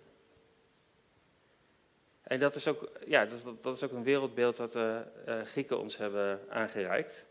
En 2.23 2.39
dat 2.39 2.55
is 2.55 2.69
ook, 2.69 2.91
ja, 3.07 3.27
dat, 3.27 3.63
dat 3.63 3.77
is 3.77 3.83
ook 3.83 3.93
een 3.93 4.03
wereldbeeld 4.03 4.57
wat 4.57 4.73
de 4.73 5.05
uh, 5.29 5.43
Grieken 5.43 5.79
ons 5.79 5.97
hebben 5.97 6.41
aangereikt. 6.49 7.27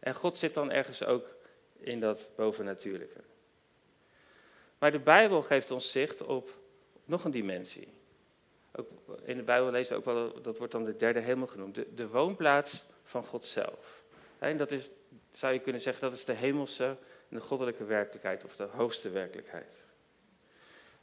En 0.00 0.14
God 0.14 0.38
zit 0.38 0.54
dan 0.54 0.70
ergens 0.70 1.04
ook 1.04 1.36
in 1.76 2.00
dat 2.00 2.30
bovennatuurlijke. 2.36 3.20
Maar 4.78 4.92
de 4.92 4.98
Bijbel 4.98 5.42
geeft 5.42 5.70
ons 5.70 5.90
zicht 5.90 6.22
op 6.22 6.58
nog 7.04 7.24
een 7.24 7.30
dimensie. 7.30 7.92
Ook 8.72 8.88
in 9.24 9.36
de 9.36 9.42
Bijbel 9.42 9.70
lezen 9.70 9.92
we 9.92 9.98
ook 9.98 10.04
wel, 10.04 10.42
dat 10.42 10.58
wordt 10.58 10.72
dan 10.72 10.84
de 10.84 10.96
derde 10.96 11.20
hemel 11.20 11.46
genoemd, 11.46 11.74
de, 11.74 11.94
de 11.94 12.08
woonplaats 12.08 12.84
van 13.02 13.24
God 13.24 13.44
zelf. 13.44 13.99
En 14.40 14.56
dat 14.56 14.70
is, 14.70 14.90
zou 15.32 15.52
je 15.52 15.58
kunnen 15.58 15.80
zeggen, 15.80 16.02
dat 16.02 16.14
is 16.14 16.24
de 16.24 16.32
hemelse 16.32 16.84
en 17.28 17.36
de 17.36 17.40
goddelijke 17.40 17.84
werkelijkheid, 17.84 18.44
of 18.44 18.56
de 18.56 18.64
hoogste 18.64 19.10
werkelijkheid. 19.10 19.88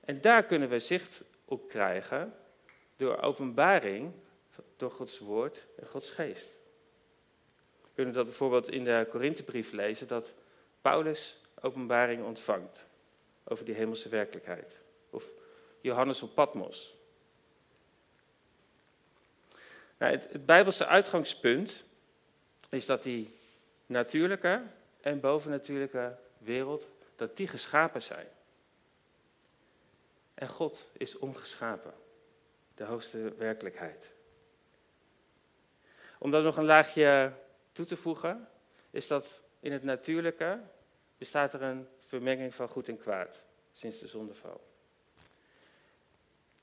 En 0.06 0.22
daar 0.22 0.44
kunnen 0.44 0.70
we 0.70 0.80
zicht 0.80 1.24
op 1.46 1.70
krijgen 1.70 2.34
door 2.96 3.22
openbaring, 3.22 4.14
door 4.78 4.92
Gods 4.92 5.20
woord 5.20 5.68
en 5.80 5.88
Gods 5.88 6.12
geest. 6.12 6.60
We 7.82 7.90
kunnen 7.96 8.14
dat 8.14 8.26
bijvoorbeeld 8.26 8.70
in 8.70 8.84
de 8.84 9.08
Korinthebrief 9.10 9.72
lezen, 9.72 10.08
dat 10.08 10.34
Paulus 10.82 11.42
openbaring 11.62 12.24
ontvangt 12.24 12.88
over 13.44 13.66
die 13.66 13.76
hemelse 13.76 14.10
werkelijkheid. 14.10 14.82
Of 15.10 15.26
Johannes 15.82 16.22
op 16.22 16.34
Patmos. 16.34 16.96
Nou, 19.98 20.12
het, 20.12 20.28
het 20.32 20.46
Bijbelse 20.46 20.86
uitgangspunt 20.86 21.87
is 22.70 22.86
dat 22.86 23.04
die 23.04 23.38
natuurlijke 23.86 24.62
en 25.02 25.20
bovennatuurlijke 25.20 26.18
wereld, 26.38 26.90
dat 27.16 27.38
die 27.38 27.48
geschapen 27.48 28.02
zijn. 28.02 28.28
En 30.34 30.48
God 30.48 30.90
is 30.94 31.18
ongeschapen, 31.18 31.94
de 32.76 32.84
hoogste 32.84 33.34
werkelijkheid. 33.38 34.14
Om 36.18 36.32
daar 36.32 36.44
nog 36.44 36.58
een 36.58 36.66
laagje 36.66 37.34
toe 37.72 37.86
te 37.86 37.96
voegen, 37.96 38.50
is 38.90 39.08
dat 39.08 39.42
in 39.60 39.72
het 39.72 39.84
natuurlijke 39.84 40.60
bestaat 41.18 41.54
er 41.54 41.62
een 41.62 41.88
vermenging 42.00 42.56
van 42.56 42.70
goed 42.70 42.88
en 42.88 42.98
kwaad 42.98 43.48
sinds 43.72 44.00
de 44.00 44.08
zondeval. 44.08 44.62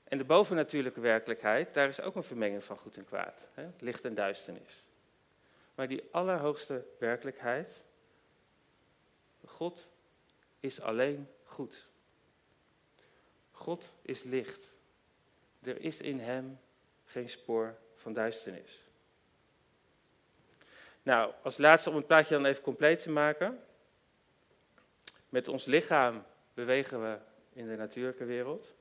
En 0.03 0.17
de 0.17 0.23
bovennatuurlijke 0.23 0.99
werkelijkheid, 0.99 1.73
daar 1.73 1.87
is 1.87 2.01
ook 2.01 2.15
een 2.15 2.23
vermenging 2.23 2.63
van 2.63 2.77
goed 2.77 2.97
en 2.97 3.05
kwaad, 3.05 3.47
hè? 3.53 3.67
licht 3.79 4.05
en 4.05 4.15
duisternis. 4.15 4.83
Maar 5.75 5.87
die 5.87 6.03
allerhoogste 6.11 6.85
werkelijkheid, 6.99 7.85
God 9.45 9.91
is 10.59 10.81
alleen 10.81 11.27
goed. 11.43 11.87
God 13.51 13.95
is 14.01 14.23
licht. 14.23 14.75
Er 15.61 15.81
is 15.81 16.01
in 16.01 16.19
Hem 16.19 16.59
geen 17.05 17.29
spoor 17.29 17.77
van 17.95 18.13
duisternis. 18.13 18.83
Nou, 21.03 21.33
als 21.43 21.57
laatste 21.57 21.89
om 21.89 21.95
het 21.95 22.07
plaatje 22.07 22.35
dan 22.35 22.45
even 22.45 22.63
compleet 22.63 23.01
te 23.01 23.11
maken. 23.11 23.63
Met 25.29 25.47
ons 25.47 25.65
lichaam 25.65 26.23
bewegen 26.53 27.01
we 27.01 27.19
in 27.53 27.67
de 27.67 27.75
natuurlijke 27.75 28.25
wereld. 28.25 28.75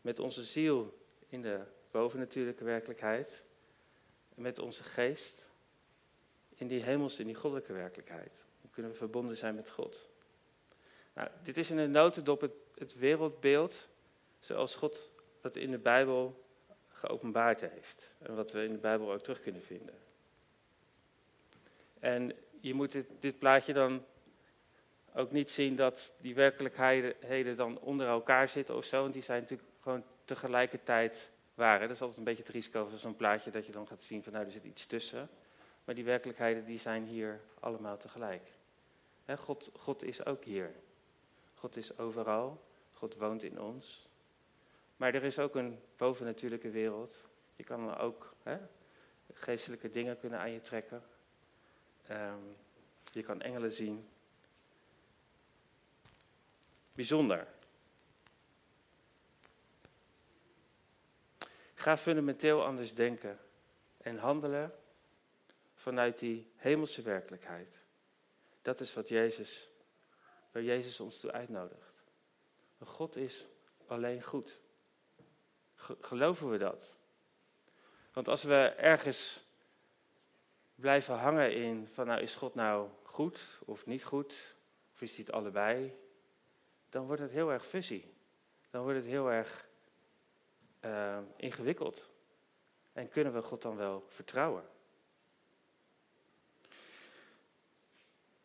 Met 0.00 0.18
onze 0.18 0.44
ziel 0.44 0.98
in 1.28 1.42
de 1.42 1.60
bovennatuurlijke 1.90 2.64
werkelijkheid. 2.64 3.44
Met 4.34 4.58
onze 4.58 4.82
geest 4.82 5.49
in 6.60 6.66
die 6.66 6.82
hemelse, 6.82 7.20
in 7.20 7.26
die 7.26 7.34
goddelijke 7.34 7.72
werkelijkheid. 7.72 8.44
Dan 8.60 8.70
kunnen 8.70 8.90
we 8.90 8.96
verbonden 8.96 9.36
zijn 9.36 9.54
met 9.54 9.70
God. 9.70 10.08
Nou, 11.14 11.28
dit 11.42 11.56
is 11.56 11.70
in 11.70 11.78
een 11.78 11.90
notendop 11.90 12.40
het, 12.40 12.52
het 12.74 12.94
wereldbeeld 12.94 13.88
zoals 14.38 14.74
God 14.74 15.10
dat 15.40 15.56
in 15.56 15.70
de 15.70 15.78
Bijbel 15.78 16.44
geopenbaard 16.88 17.60
heeft. 17.60 18.14
En 18.18 18.34
wat 18.34 18.52
we 18.52 18.64
in 18.64 18.72
de 18.72 18.78
Bijbel 18.78 19.12
ook 19.12 19.22
terug 19.22 19.40
kunnen 19.40 19.62
vinden. 19.62 19.94
En 21.98 22.32
je 22.60 22.74
moet 22.74 22.92
dit, 22.92 23.06
dit 23.18 23.38
plaatje 23.38 23.72
dan 23.72 24.04
ook 25.14 25.32
niet 25.32 25.50
zien 25.50 25.76
dat 25.76 26.12
die 26.20 26.34
werkelijkheden 26.34 27.56
dan 27.56 27.78
onder 27.78 28.06
elkaar 28.06 28.48
zitten 28.48 28.76
of 28.76 28.84
zo. 28.84 29.02
Want 29.02 29.12
die 29.12 29.22
zijn 29.22 29.40
natuurlijk 29.40 29.68
gewoon 29.80 30.04
tegelijkertijd 30.24 31.30
waar. 31.54 31.80
Dat 31.80 31.90
is 31.90 32.00
altijd 32.00 32.18
een 32.18 32.24
beetje 32.24 32.42
het 32.42 32.52
risico 32.52 32.84
van 32.84 32.98
zo'n 32.98 33.16
plaatje 33.16 33.50
dat 33.50 33.66
je 33.66 33.72
dan 33.72 33.86
gaat 33.86 34.02
zien 34.02 34.22
van 34.22 34.32
nou 34.32 34.44
er 34.44 34.52
zit 34.52 34.64
iets 34.64 34.86
tussen. 34.86 35.28
Maar 35.90 35.98
die 35.98 36.08
werkelijkheden 36.08 36.64
die 36.64 36.78
zijn 36.78 37.04
hier 37.04 37.40
allemaal 37.60 37.96
tegelijk. 37.96 38.42
God, 39.38 39.72
God 39.78 40.02
is 40.02 40.24
ook 40.26 40.44
hier. 40.44 40.74
God 41.54 41.76
is 41.76 41.98
overal. 41.98 42.64
God 42.92 43.16
woont 43.16 43.42
in 43.42 43.60
ons. 43.60 44.08
Maar 44.96 45.14
er 45.14 45.24
is 45.24 45.38
ook 45.38 45.54
een 45.54 45.80
bovennatuurlijke 45.96 46.70
wereld. 46.70 47.28
Je 47.56 47.64
kan 47.64 47.96
ook 47.96 48.34
geestelijke 49.32 49.90
dingen 49.90 50.18
kunnen 50.18 50.38
aan 50.38 50.50
je 50.50 50.60
trekken. 50.60 51.02
Ehm, 52.06 52.42
je 53.12 53.22
kan 53.22 53.40
engelen 53.40 53.72
zien. 53.72 54.08
Bijzonder. 56.92 57.46
Ga 61.74 61.96
fundamenteel 61.96 62.64
anders 62.64 62.94
denken 62.94 63.38
en 63.98 64.18
handelen 64.18 64.79
vanuit 65.80 66.18
die 66.18 66.52
hemelse 66.56 67.02
werkelijkheid. 67.02 67.84
Dat 68.62 68.80
is 68.80 68.94
wat 68.94 69.08
Jezus, 69.08 69.68
waar 70.52 70.62
Jezus 70.62 71.00
ons 71.00 71.20
toe 71.20 71.32
uitnodigt. 71.32 72.04
God 72.78 73.16
is 73.16 73.48
alleen 73.86 74.22
goed. 74.22 74.60
Geloven 76.00 76.50
we 76.50 76.58
dat? 76.58 76.96
Want 78.12 78.28
als 78.28 78.42
we 78.42 78.74
ergens 78.76 79.44
blijven 80.74 81.14
hangen 81.14 81.54
in 81.54 81.88
van 81.88 82.06
nou 82.06 82.20
is 82.20 82.34
God 82.34 82.54
nou 82.54 82.88
goed 83.02 83.60
of 83.64 83.86
niet 83.86 84.04
goed, 84.04 84.56
of 84.92 85.02
is 85.02 85.16
hij 85.16 85.24
het 85.26 85.34
allebei, 85.34 85.96
dan 86.88 87.06
wordt 87.06 87.22
het 87.22 87.30
heel 87.30 87.52
erg 87.52 87.66
fuzzy. 87.66 88.04
Dan 88.70 88.82
wordt 88.82 88.98
het 88.98 89.06
heel 89.06 89.30
erg 89.30 89.68
uh, 90.80 91.18
ingewikkeld. 91.36 92.10
En 92.92 93.08
kunnen 93.08 93.32
we 93.32 93.42
God 93.42 93.62
dan 93.62 93.76
wel 93.76 94.04
vertrouwen? 94.08 94.78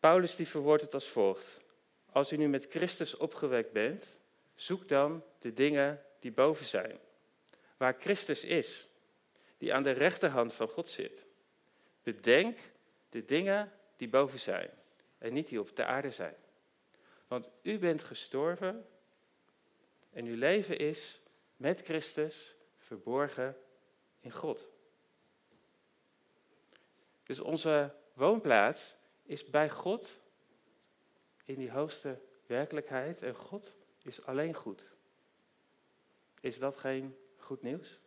Paulus 0.00 0.36
die 0.36 0.48
verwoordt 0.48 0.82
het 0.82 0.94
als 0.94 1.08
volgt. 1.08 1.60
Als 2.10 2.32
u 2.32 2.36
nu 2.36 2.48
met 2.48 2.66
Christus 2.70 3.16
opgewekt 3.16 3.72
bent, 3.72 4.20
zoek 4.54 4.88
dan 4.88 5.24
de 5.38 5.52
dingen 5.52 6.02
die 6.20 6.32
boven 6.32 6.66
zijn. 6.66 6.98
Waar 7.76 7.96
Christus 7.98 8.44
is, 8.44 8.88
die 9.58 9.74
aan 9.74 9.82
de 9.82 9.90
rechterhand 9.90 10.54
van 10.54 10.68
God 10.68 10.88
zit. 10.88 11.26
Bedenk 12.02 12.58
de 13.08 13.24
dingen 13.24 13.72
die 13.96 14.08
boven 14.08 14.40
zijn 14.40 14.70
en 15.18 15.32
niet 15.32 15.48
die 15.48 15.60
op 15.60 15.76
de 15.76 15.84
aarde 15.84 16.10
zijn. 16.10 16.36
Want 17.28 17.50
u 17.62 17.78
bent 17.78 18.02
gestorven 18.02 18.86
en 20.12 20.24
uw 20.24 20.36
leven 20.36 20.78
is 20.78 21.20
met 21.56 21.82
Christus 21.82 22.54
verborgen 22.76 23.56
in 24.20 24.30
God. 24.30 24.70
Dus 27.22 27.40
onze 27.40 27.94
woonplaats 28.12 28.96
is 29.26 29.44
bij 29.44 29.70
God 29.70 30.20
in 31.44 31.54
die 31.54 31.70
hoogste 31.70 32.20
werkelijkheid 32.46 33.22
en 33.22 33.34
God 33.34 33.76
is 34.02 34.24
alleen 34.24 34.54
goed. 34.54 34.90
Is 36.40 36.58
dat 36.58 36.76
geen 36.76 37.16
goed 37.36 37.62
nieuws? 37.62 38.00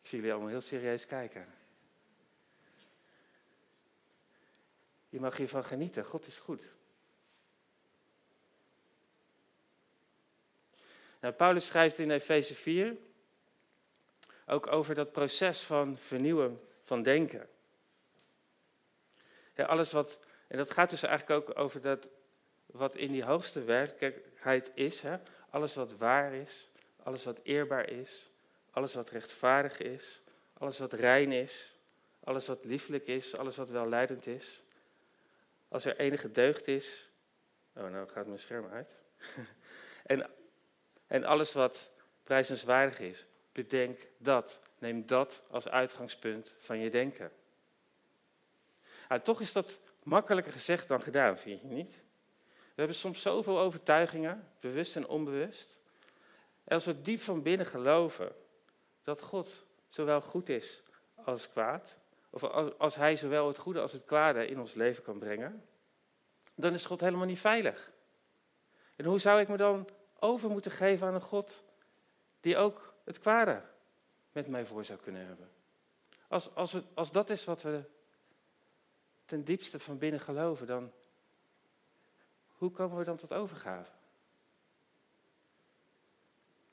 Ik 0.00 0.12
zie 0.12 0.18
jullie 0.18 0.32
allemaal 0.32 0.50
heel 0.50 0.60
serieus 0.60 1.06
kijken. 1.06 1.54
Je 5.08 5.20
mag 5.20 5.36
hiervan 5.36 5.64
genieten, 5.64 6.04
God 6.04 6.26
is 6.26 6.38
goed. 6.38 6.74
Nou, 11.20 11.34
Paulus 11.34 11.66
schrijft 11.66 11.98
in 11.98 12.10
Efeze 12.10 12.54
4 12.54 12.96
ook 14.46 14.66
over 14.66 14.94
dat 14.94 15.12
proces 15.12 15.60
van 15.60 15.98
vernieuwen 15.98 16.60
van 16.82 17.02
denken. 17.02 17.48
Alles 19.56 19.92
wat, 19.92 20.18
en 20.48 20.56
dat 20.56 20.70
gaat 20.70 20.90
dus 20.90 21.02
eigenlijk 21.02 21.48
ook 21.48 21.58
over 21.58 21.80
dat 21.80 22.08
wat 22.66 22.96
in 22.96 23.12
die 23.12 23.24
hoogste 23.24 23.64
werkelijkheid 23.64 24.70
is. 24.74 25.00
Hè? 25.00 25.16
Alles 25.50 25.74
wat 25.74 25.96
waar 25.96 26.34
is, 26.34 26.70
alles 27.02 27.24
wat 27.24 27.40
eerbaar 27.42 27.90
is, 27.90 28.30
alles 28.70 28.94
wat 28.94 29.10
rechtvaardig 29.10 29.78
is, 29.78 30.22
alles 30.52 30.78
wat 30.78 30.92
rein 30.92 31.32
is, 31.32 31.76
alles 32.24 32.46
wat 32.46 32.64
lieflijk 32.64 33.06
is, 33.06 33.36
alles 33.36 33.56
wat 33.56 33.68
welleidend 33.68 34.26
is. 34.26 34.64
Als 35.68 35.84
er 35.84 35.96
enige 35.96 36.30
deugd 36.30 36.68
is. 36.68 37.10
Oh, 37.74 37.90
nou 37.90 38.08
gaat 38.08 38.26
mijn 38.26 38.38
scherm 38.38 38.66
uit. 38.72 38.96
en, 40.12 40.30
en 41.06 41.24
alles 41.24 41.52
wat 41.52 41.90
prijzenswaardig 42.22 43.00
is. 43.00 43.26
Bedenk 43.52 44.08
dat. 44.18 44.60
Neem 44.78 45.06
dat 45.06 45.46
als 45.50 45.68
uitgangspunt 45.68 46.54
van 46.58 46.78
je 46.78 46.90
denken. 46.90 47.32
Nou, 49.08 49.20
toch 49.20 49.40
is 49.40 49.52
dat 49.52 49.80
makkelijker 50.02 50.52
gezegd 50.52 50.88
dan 50.88 51.00
gedaan, 51.00 51.38
vind 51.38 51.60
je 51.60 51.66
niet? 51.66 52.04
We 52.46 52.82
hebben 52.82 52.96
soms 52.96 53.22
zoveel 53.22 53.58
overtuigingen, 53.58 54.48
bewust 54.60 54.96
en 54.96 55.08
onbewust. 55.08 55.80
En 56.64 56.74
als 56.74 56.84
we 56.84 57.00
diep 57.00 57.20
van 57.20 57.42
binnen 57.42 57.66
geloven 57.66 58.32
dat 59.02 59.22
God 59.22 59.66
zowel 59.88 60.20
goed 60.20 60.48
is 60.48 60.82
als 61.14 61.50
kwaad, 61.50 61.98
of 62.30 62.42
als 62.78 62.94
Hij 62.94 63.16
zowel 63.16 63.46
het 63.46 63.58
goede 63.58 63.80
als 63.80 63.92
het 63.92 64.04
kwade 64.04 64.46
in 64.46 64.60
ons 64.60 64.74
leven 64.74 65.02
kan 65.02 65.18
brengen, 65.18 65.64
dan 66.54 66.72
is 66.72 66.84
God 66.84 67.00
helemaal 67.00 67.26
niet 67.26 67.38
veilig. 67.38 67.90
En 68.96 69.04
hoe 69.04 69.18
zou 69.18 69.40
ik 69.40 69.48
me 69.48 69.56
dan 69.56 69.88
over 70.18 70.50
moeten 70.50 70.70
geven 70.70 71.06
aan 71.06 71.14
een 71.14 71.20
God 71.20 71.62
die 72.40 72.56
ook 72.56 72.94
het 73.04 73.18
kwade 73.18 73.62
met 74.32 74.48
mij 74.48 74.66
voor 74.66 74.84
zou 74.84 74.98
kunnen 74.98 75.26
hebben? 75.26 75.50
Als, 76.28 76.54
als, 76.54 76.76
als 76.94 77.12
dat 77.12 77.30
is 77.30 77.44
wat 77.44 77.62
we 77.62 77.84
ten 79.26 79.44
diepste 79.44 79.78
van 79.78 79.98
binnen 79.98 80.20
geloven, 80.20 80.66
dan 80.66 80.92
hoe 82.46 82.70
komen 82.70 82.98
we 82.98 83.04
dan 83.04 83.16
tot 83.16 83.32
overgave? 83.32 83.90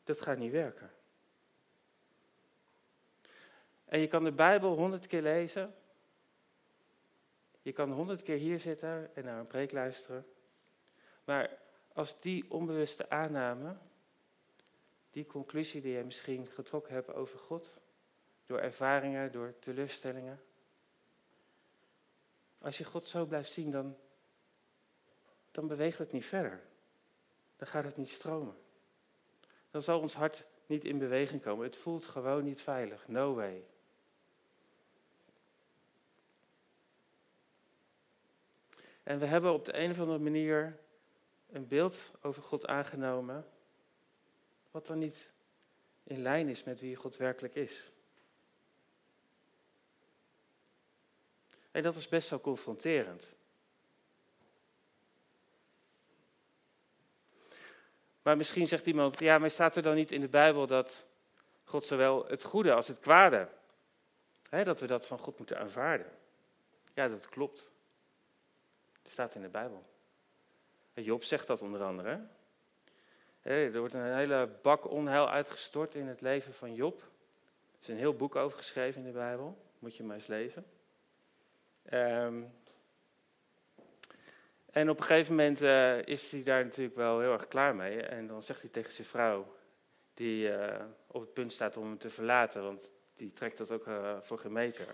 Dat 0.04 0.22
gaat 0.22 0.38
niet 0.38 0.52
werken. 0.52 0.92
En 3.86 4.00
je 4.00 4.08
kan 4.08 4.24
de 4.24 4.32
Bijbel 4.32 4.76
honderd 4.76 5.08
keer 5.08 5.22
lezen. 5.22 5.76
Je 7.62 7.72
kan 7.72 7.92
honderd 7.92 8.24
keer 8.24 8.38
hier 8.38 8.60
zitten 8.60 9.16
en 9.16 9.24
naar 9.24 9.40
een 9.40 9.48
preek 9.48 9.72
luisteren. 9.72 10.26
Maar 11.24 11.58
als 11.94 12.22
die 12.22 12.52
onbewuste 12.52 13.10
aanname, 13.10 13.78
die 15.12 15.26
conclusie 15.26 15.82
die 15.82 15.94
je 15.94 16.04
misschien 16.04 16.48
getrokken 16.48 16.94
hebt 16.94 17.14
over 17.14 17.40
God, 17.40 17.78
door 18.46 18.60
ervaringen, 18.60 19.32
door 19.32 19.54
teleurstellingen, 19.60 20.42
als 22.64 22.78
je 22.78 22.84
God 22.84 23.08
zo 23.08 23.26
blijft 23.26 23.52
zien, 23.52 23.72
dan, 23.72 23.98
dan 25.52 25.68
beweegt 25.68 25.98
het 25.98 26.12
niet 26.12 26.26
verder. 26.26 26.64
Dan 27.56 27.68
gaat 27.68 27.84
het 27.84 27.98
niet 27.98 28.10
stromen. 28.10 28.56
Dan 29.72 29.82
zal 29.82 30.00
ons 30.00 30.14
hart 30.14 30.46
niet 30.66 30.84
in 30.84 30.98
beweging 30.98 31.42
komen. 31.42 31.66
Het 31.66 31.78
voelt 31.78 32.06
gewoon 32.06 32.44
niet 32.44 32.62
veilig. 32.62 33.08
No 33.08 33.34
way. 33.34 33.66
En 39.04 39.20
we 39.20 39.26
hebben 39.26 39.54
op 39.54 39.66
de 39.66 39.78
een 39.78 39.92
of 39.92 40.00
andere 40.00 40.20
manier 40.20 40.80
een 41.50 41.68
beeld 41.68 42.12
over 42.22 42.44
God 42.44 42.68
aangenomen, 42.68 43.48
wat 44.72 44.88
dan 44.88 44.98
niet 44.98 45.32
in 46.04 46.22
lijn 46.22 46.50
is 46.50 46.64
met 46.64 46.80
wie 46.80 46.96
God 46.96 47.18
werkelijk 47.18 47.56
is. 47.56 47.93
En 51.74 51.84
dat 51.84 51.96
is 51.96 52.08
best 52.08 52.30
wel 52.30 52.42
confronterend. 52.42 53.38
Maar 58.22 58.38
misschien 58.38 58.68
zegt 58.68 58.86
iemand, 58.86 59.20
ja, 59.20 59.38
maar 59.38 59.50
staat 59.50 59.76
er 59.76 59.82
dan 59.82 59.96
niet 59.96 60.12
in 60.12 60.22
de 60.22 60.28
Bijbel 60.28 60.68
dat 60.68 61.06
God 61.64 61.86
zowel 61.86 62.26
het 62.26 62.44
goede 62.44 62.74
als 62.74 62.88
het 62.88 63.00
kwade, 63.00 63.50
hè, 64.50 64.64
dat 64.64 64.80
we 64.80 64.88
dat 64.88 65.08
van 65.08 65.20
God 65.20 65.38
moeten 65.38 65.60
aanvaarden? 65.60 66.12
Ja, 66.94 67.08
dat 67.08 67.30
klopt. 67.30 67.70
Dat 69.02 69.12
staat 69.12 69.36
in 69.36 69.42
de 69.42 69.50
Bijbel. 69.50 69.86
Job 70.94 71.24
zegt 71.24 71.48
dat 71.48 71.62
onder 71.62 71.84
andere. 71.84 72.28
Er 73.42 73.80
wordt 73.80 73.94
een 73.94 74.16
hele 74.16 74.50
bak 74.62 74.90
onheil 74.90 75.30
uitgestort 75.30 75.96
in 75.96 76.08
het 76.08 76.22
leven 76.22 76.54
van 76.54 76.74
Job. 76.74 77.02
Er 77.02 77.80
is 77.82 77.88
een 77.88 77.98
heel 77.98 78.16
boek 78.16 78.36
over 78.36 78.58
geschreven 78.58 79.00
in 79.02 79.08
de 79.08 79.14
Bijbel. 79.18 79.58
Moet 79.80 79.96
je 79.96 80.04
maar 80.04 80.16
eens 80.16 80.28
lezen. 80.28 80.66
Um, 81.92 82.54
en 84.74 84.90
op 84.90 84.98
een 84.98 85.04
gegeven 85.04 85.36
moment 85.36 85.62
uh, 85.62 86.02
is 86.02 86.32
hij 86.32 86.44
daar 86.44 86.64
natuurlijk 86.64 86.96
wel 86.96 87.20
heel 87.20 87.34
erg 87.34 87.48
klaar 87.48 87.76
mee. 87.76 88.02
En 88.02 88.28
dan 88.28 88.42
zegt 88.42 88.62
hij 88.62 88.70
tegen 88.70 88.92
zijn 88.92 89.08
vrouw, 89.08 89.56
die 90.14 90.50
uh, 90.50 90.86
op 91.08 91.22
het 91.22 91.34
punt 91.34 91.52
staat 91.52 91.78
om 91.78 91.86
hem 91.86 91.98
te 91.98 92.10
verlaten, 92.10 92.64
want 92.64 92.90
die 93.16 93.34
trekt 93.34 93.58
dat 93.58 93.72
ook 93.72 93.88
uh, 93.88 94.18
voor 94.22 94.40
gemeter. 94.40 94.88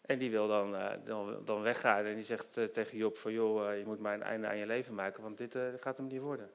En 0.00 0.18
die 0.18 0.30
wil 0.30 0.48
dan, 0.48 0.76
dan, 1.04 1.44
dan, 1.44 1.62
weggaan 1.62 2.04
en 2.04 2.14
die 2.14 2.24
zegt 2.24 2.52
tegen 2.72 2.96
Job 2.96 3.16
van, 3.16 3.32
joh, 3.32 3.76
je 3.76 3.84
moet 3.84 4.00
maar 4.00 4.14
een 4.14 4.22
einde 4.22 4.46
aan 4.46 4.56
je 4.56 4.66
leven 4.66 4.94
maken, 4.94 5.22
want 5.22 5.38
dit 5.38 5.58
gaat 5.80 5.96
hem 5.96 6.06
niet 6.06 6.20
worden. 6.20 6.50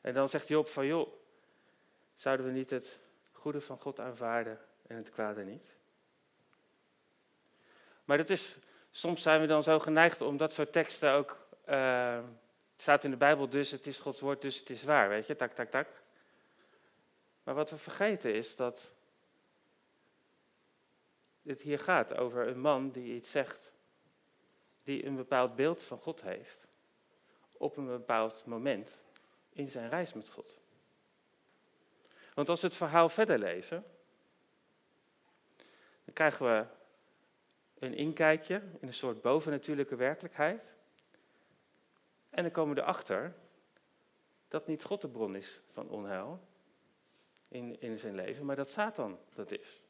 En 0.00 0.14
dan 0.14 0.28
zegt 0.28 0.48
Job 0.48 0.68
van, 0.68 0.86
joh, 0.86 1.08
zouden 2.14 2.46
we 2.46 2.52
niet 2.52 2.70
het 2.70 3.00
goede 3.32 3.60
van 3.60 3.78
God 3.78 4.00
aanvaarden 4.00 4.58
en 4.86 4.96
het 4.96 5.10
kwade 5.10 5.44
niet? 5.44 5.78
Maar 8.04 8.16
dat 8.16 8.30
is, 8.30 8.56
soms 8.90 9.22
zijn 9.22 9.40
we 9.40 9.46
dan 9.46 9.62
zo 9.62 9.78
geneigd 9.78 10.20
om 10.20 10.36
dat 10.36 10.52
soort 10.52 10.72
teksten 10.72 11.12
ook. 11.12 11.46
Uh, 11.68 12.14
het 12.72 12.82
staat 12.82 13.04
in 13.04 13.10
de 13.10 13.16
Bijbel, 13.16 13.48
dus 13.48 13.70
het 13.70 13.86
is 13.86 13.98
Gods 13.98 14.20
woord, 14.20 14.42
dus 14.42 14.58
het 14.58 14.70
is 14.70 14.82
waar, 14.82 15.08
weet 15.08 15.26
je, 15.26 15.36
tak, 15.36 15.52
tak, 15.52 15.70
tak. 15.70 15.88
Maar 17.42 17.54
wat 17.54 17.70
we 17.70 17.78
vergeten 17.78 18.34
is 18.34 18.56
dat 18.56 18.94
het 21.42 21.62
hier 21.62 21.78
gaat 21.78 22.14
over 22.16 22.48
een 22.48 22.60
man 22.60 22.90
die 22.90 23.14
iets 23.14 23.30
zegt, 23.30 23.72
die 24.82 25.06
een 25.06 25.16
bepaald 25.16 25.56
beeld 25.56 25.82
van 25.82 25.98
God 25.98 26.22
heeft, 26.22 26.66
op 27.52 27.76
een 27.76 27.86
bepaald 27.86 28.44
moment 28.46 29.04
in 29.52 29.68
zijn 29.68 29.88
reis 29.88 30.12
met 30.12 30.28
God. 30.28 30.60
Want 32.34 32.48
als 32.48 32.60
we 32.60 32.66
het 32.66 32.76
verhaal 32.76 33.08
verder 33.08 33.38
lezen, 33.38 33.84
dan 36.04 36.14
krijgen 36.14 36.46
we 36.46 36.66
een 37.84 37.94
inkijkje 37.94 38.62
in 38.80 38.86
een 38.86 38.94
soort 38.94 39.22
bovennatuurlijke 39.22 39.96
werkelijkheid. 39.96 40.74
En 42.30 42.42
dan 42.42 42.52
komen 42.52 42.74
we 42.74 42.80
erachter 42.80 43.34
dat 44.48 44.66
niet 44.66 44.84
God 44.84 45.00
de 45.00 45.08
bron 45.08 45.36
is 45.36 45.60
van 45.70 45.88
onheil 45.88 46.40
in, 47.48 47.80
in 47.80 47.96
zijn 47.96 48.14
leven, 48.14 48.44
maar 48.44 48.56
dat 48.56 48.70
Satan 48.70 49.18
dat 49.34 49.50
is. 49.50 49.80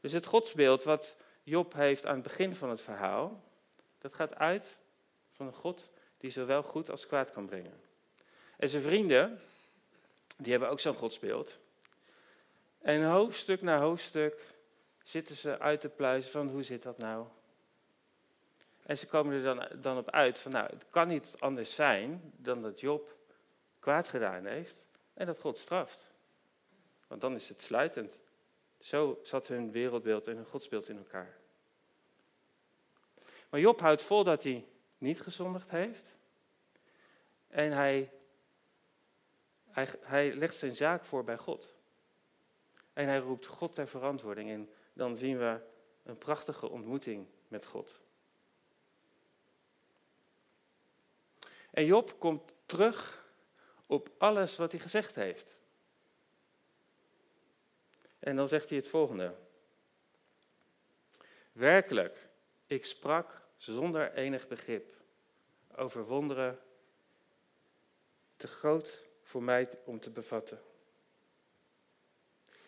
Dus 0.00 0.12
het 0.12 0.26
godsbeeld 0.26 0.82
wat 0.84 1.16
Job 1.42 1.72
heeft 1.72 2.06
aan 2.06 2.14
het 2.14 2.22
begin 2.22 2.56
van 2.56 2.70
het 2.70 2.80
verhaal, 2.80 3.44
dat 3.98 4.14
gaat 4.14 4.34
uit 4.34 4.82
van 5.30 5.46
een 5.46 5.52
God 5.52 5.90
die 6.18 6.30
zowel 6.30 6.62
goed 6.62 6.90
als 6.90 7.06
kwaad 7.06 7.30
kan 7.30 7.46
brengen. 7.46 7.80
En 8.56 8.68
zijn 8.68 8.82
vrienden, 8.82 9.40
die 10.36 10.50
hebben 10.50 10.70
ook 10.70 10.80
zo'n 10.80 10.94
godsbeeld. 10.94 11.58
En 12.78 13.04
hoofdstuk 13.04 13.62
na 13.62 13.78
hoofdstuk 13.78 14.54
zitten 15.02 15.34
ze 15.36 15.58
uit 15.58 15.80
te 15.80 15.88
pluizen 15.88 16.32
van 16.32 16.48
hoe 16.48 16.62
zit 16.62 16.82
dat 16.82 16.98
nou? 16.98 17.26
En 18.82 18.98
ze 18.98 19.06
komen 19.06 19.34
er 19.34 19.42
dan, 19.42 19.80
dan 19.80 19.98
op 19.98 20.10
uit 20.10 20.38
van 20.38 20.52
nou, 20.52 20.66
het 20.70 20.84
kan 20.90 21.08
niet 21.08 21.36
anders 21.38 21.74
zijn 21.74 22.32
dan 22.36 22.62
dat 22.62 22.80
Job 22.80 23.16
kwaad 23.78 24.08
gedaan 24.08 24.46
heeft 24.46 24.84
en 25.14 25.26
dat 25.26 25.40
God 25.40 25.58
straft. 25.58 26.10
Want 27.06 27.20
dan 27.20 27.34
is 27.34 27.48
het 27.48 27.62
sluitend. 27.62 28.12
Zo 28.78 29.20
zat 29.22 29.46
hun 29.46 29.70
wereldbeeld 29.70 30.26
en 30.26 30.36
hun 30.36 30.44
godsbeeld 30.44 30.88
in 30.88 30.96
elkaar. 30.96 31.38
Maar 33.48 33.60
Job 33.60 33.80
houdt 33.80 34.02
vol 34.02 34.24
dat 34.24 34.42
hij 34.42 34.66
niet 34.98 35.20
gezondigd 35.20 35.70
heeft. 35.70 36.16
En 37.48 37.72
hij, 37.72 38.10
hij, 39.70 39.88
hij 40.00 40.32
legt 40.32 40.56
zijn 40.56 40.74
zaak 40.74 41.04
voor 41.04 41.24
bij 41.24 41.38
God. 41.38 41.74
En 42.92 43.06
hij 43.06 43.18
roept 43.18 43.46
God 43.46 43.74
ter 43.74 43.88
verantwoording. 43.88 44.50
En 44.50 44.70
dan 45.00 45.16
zien 45.16 45.38
we 45.38 45.60
een 46.02 46.18
prachtige 46.18 46.68
ontmoeting 46.68 47.26
met 47.48 47.66
God. 47.66 48.02
En 51.70 51.84
Job 51.84 52.18
komt 52.18 52.52
terug 52.66 53.28
op 53.86 54.10
alles 54.18 54.56
wat 54.56 54.72
hij 54.72 54.80
gezegd 54.80 55.14
heeft. 55.14 55.58
En 58.18 58.36
dan 58.36 58.48
zegt 58.48 58.68
hij 58.68 58.78
het 58.78 58.88
volgende. 58.88 59.34
Werkelijk, 61.52 62.28
ik 62.66 62.84
sprak 62.84 63.42
zonder 63.56 64.12
enig 64.12 64.48
begrip 64.48 64.96
over 65.76 66.04
wonderen 66.04 66.58
te 68.36 68.46
groot 68.46 69.04
voor 69.22 69.42
mij 69.42 69.68
om 69.84 70.00
te 70.00 70.10
bevatten. 70.10 70.62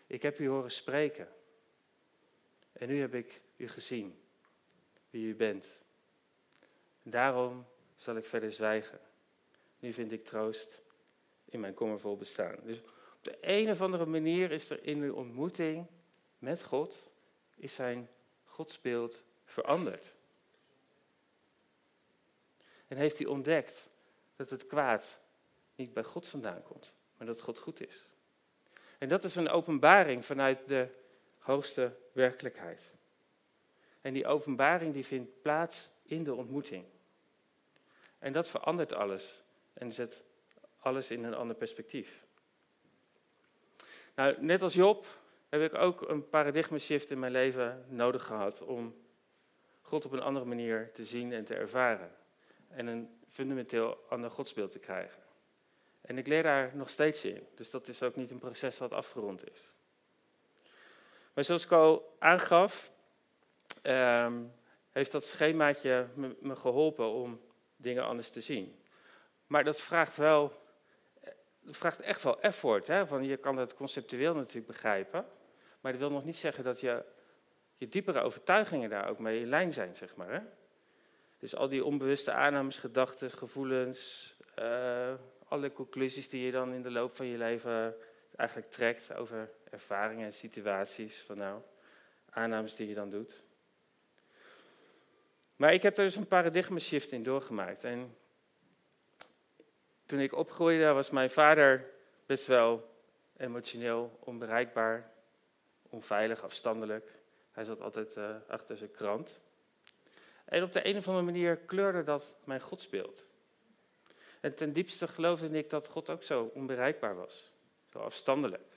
Ik 0.07 0.23
heb 0.23 0.39
u 0.39 0.49
horen 0.49 0.71
spreken. 0.71 1.41
En 2.83 2.89
nu 2.89 3.01
heb 3.01 3.15
ik 3.15 3.41
u 3.57 3.69
gezien, 3.69 4.23
wie 5.11 5.27
u 5.27 5.35
bent. 5.35 5.85
Daarom 7.03 7.67
zal 7.97 8.17
ik 8.17 8.25
verder 8.25 8.51
zwijgen. 8.51 9.01
Nu 9.79 9.93
vind 9.93 10.13
ik 10.13 10.25
troost 10.25 10.83
in 11.45 11.61
mijn 11.61 11.75
kommervol 11.75 12.17
bestaan. 12.17 12.57
Dus 12.63 12.79
op 13.17 13.19
de 13.21 13.39
een 13.41 13.71
of 13.71 13.81
andere 13.81 14.07
manier 14.07 14.51
is 14.51 14.71
er 14.71 14.85
in 14.85 15.01
de 15.01 15.15
ontmoeting 15.15 15.87
met 16.39 16.63
God, 16.63 17.11
is 17.57 17.75
zijn 17.75 18.09
godsbeeld 18.45 19.25
veranderd. 19.45 20.15
En 22.89 22.97
heeft 22.97 23.19
hij 23.19 23.27
ontdekt 23.27 23.91
dat 24.37 24.51
het 24.51 24.67
kwaad 24.67 25.21
niet 25.75 25.93
bij 25.93 26.05
God 26.05 26.27
vandaan 26.27 26.63
komt, 26.63 26.95
maar 27.17 27.27
dat 27.27 27.41
God 27.41 27.59
goed 27.59 27.87
is. 27.87 28.07
En 28.99 29.09
dat 29.09 29.25
is 29.25 29.35
een 29.35 29.49
openbaring 29.49 30.25
vanuit 30.25 30.69
de 30.69 31.01
hoogste 31.43 31.97
werkelijkheid. 32.13 32.97
En 34.01 34.13
die 34.13 34.27
openbaring 34.27 34.93
die 34.93 35.05
vindt 35.05 35.43
plaats 35.43 35.91
in 36.03 36.25
de 36.25 36.35
ontmoeting. 36.35 36.85
En 38.19 38.33
dat 38.33 38.49
verandert 38.49 38.93
alles 38.93 39.43
en 39.73 39.93
zet 39.93 40.25
alles 40.79 41.11
in 41.11 41.25
een 41.25 41.35
ander 41.35 41.57
perspectief. 41.57 42.27
Nou, 44.15 44.43
net 44.43 44.63
als 44.63 44.75
Job 44.75 45.07
heb 45.49 45.63
ik 45.73 45.75
ook 45.75 46.09
een 46.09 46.29
paradigma 46.29 46.79
shift 46.79 47.11
in 47.11 47.19
mijn 47.19 47.33
leven 47.33 47.85
nodig 47.89 48.27
gehad 48.27 48.63
om 48.63 48.95
God 49.81 50.05
op 50.05 50.13
een 50.13 50.21
andere 50.21 50.45
manier 50.45 50.93
te 50.93 51.05
zien 51.05 51.33
en 51.33 51.45
te 51.45 51.55
ervaren. 51.55 52.11
En 52.69 52.87
een 52.87 53.21
fundamenteel 53.29 53.99
ander 54.09 54.31
godsbeeld 54.31 54.71
te 54.71 54.79
krijgen. 54.79 55.23
En 56.01 56.19
ik 56.19 56.27
leer 56.27 56.43
daar 56.43 56.77
nog 56.77 56.89
steeds 56.89 57.25
in. 57.25 57.47
Dus 57.55 57.71
dat 57.71 57.89
is 57.89 58.03
ook 58.03 58.17
niet 58.17 58.31
een 58.31 58.39
proces 58.39 58.79
wat 58.79 58.93
afgerond 58.93 59.51
is. 59.51 59.75
Maar 61.33 61.45
zoals 61.45 61.65
ik 61.65 61.73
al 61.73 62.17
aangaf, 62.19 62.93
ehm, 63.83 64.43
heeft 64.91 65.13
dat 65.13 65.25
schemaatje 65.25 66.07
me, 66.15 66.57
geholpen 66.57 67.11
om 67.11 67.41
dingen 67.77 68.05
anders 68.05 68.31
te 68.31 68.41
zien. 68.41 68.81
Maar 69.47 69.65
dat 69.65 69.81
vraagt 69.81 70.17
wel, 70.17 70.53
vraagt 71.65 72.01
echt 72.01 72.23
wel 72.23 72.41
effort. 72.41 72.87
Hè? 72.87 73.07
Van 73.07 73.25
je 73.25 73.37
kan 73.37 73.57
het 73.57 73.75
conceptueel 73.75 74.35
natuurlijk 74.35 74.67
begrijpen. 74.67 75.27
Maar 75.81 75.93
dat 75.93 76.01
wil 76.01 76.11
nog 76.11 76.25
niet 76.25 76.37
zeggen 76.37 76.65
dat 76.65 76.81
je, 76.81 77.05
je 77.77 77.89
diepere 77.89 78.21
overtuigingen 78.21 78.91
daar 78.91 79.09
ook 79.09 79.19
mee 79.19 79.41
in 79.41 79.49
lijn 79.49 79.73
zijn, 79.73 79.95
zeg 79.95 80.17
maar. 80.17 80.33
Hè? 80.33 80.41
Dus 81.39 81.57
al 81.57 81.69
die 81.69 81.85
onbewuste 81.85 82.33
aannames, 82.33 82.77
gedachten, 82.77 83.31
gevoelens, 83.31 84.37
uh, 84.59 85.15
alle 85.49 85.73
conclusies 85.73 86.29
die 86.29 86.45
je 86.45 86.51
dan 86.51 86.73
in 86.73 86.83
de 86.83 86.91
loop 86.91 87.15
van 87.15 87.27
je 87.27 87.39
leven 87.39 87.95
eigenlijk 88.37 88.71
trekt 88.71 89.15
over 89.15 89.51
ervaringen 89.73 90.27
en 90.27 90.33
situaties, 90.33 91.21
van 91.21 91.37
nou, 91.37 91.63
aannames 92.31 92.75
die 92.75 92.89
je 92.89 92.95
dan 92.95 93.11
doet. 93.11 93.43
Maar 95.57 95.73
ik 95.73 95.83
heb 95.83 95.99
er 95.99 96.05
dus 96.05 96.17
een 96.17 96.27
paradigma 96.27 96.79
shift 96.79 97.13
in 97.13 97.23
doorgemaakt. 97.23 97.85
En 97.85 98.17
toen 100.07 100.21
ik 100.21 100.35
opgroeide 100.35 100.93
was 100.93 101.11
mijn 101.11 101.31
vader 101.31 101.91
best 102.27 102.47
wel 102.47 102.97
emotioneel 103.37 104.19
onbereikbaar, 104.21 105.11
onveilig, 105.83 106.43
afstandelijk. 106.43 107.11
Hij 107.53 107.65
zat 107.65 107.81
altijd 107.81 108.17
uh, 108.17 108.37
achter 108.49 108.77
zijn 108.77 108.91
krant. 108.91 109.45
En 110.45 110.63
op 110.63 110.73
de 110.73 110.87
een 110.87 110.97
of 110.97 111.09
andere 111.09 111.25
manier 111.25 111.57
kleurde 111.57 112.03
dat 112.03 112.37
mijn 112.45 112.61
godsbeeld. 112.61 113.27
En 114.41 114.55
ten 114.55 114.73
diepste 114.73 115.09
geloofde 115.09 115.49
ik 115.49 115.71
dat 115.71 115.89
God 115.89 116.11
ook 116.11 116.23
zo 116.23 116.51
onbereikbaar 116.55 117.17
was, 117.17 117.53
zo 117.93 117.99
afstandelijk. 117.99 118.72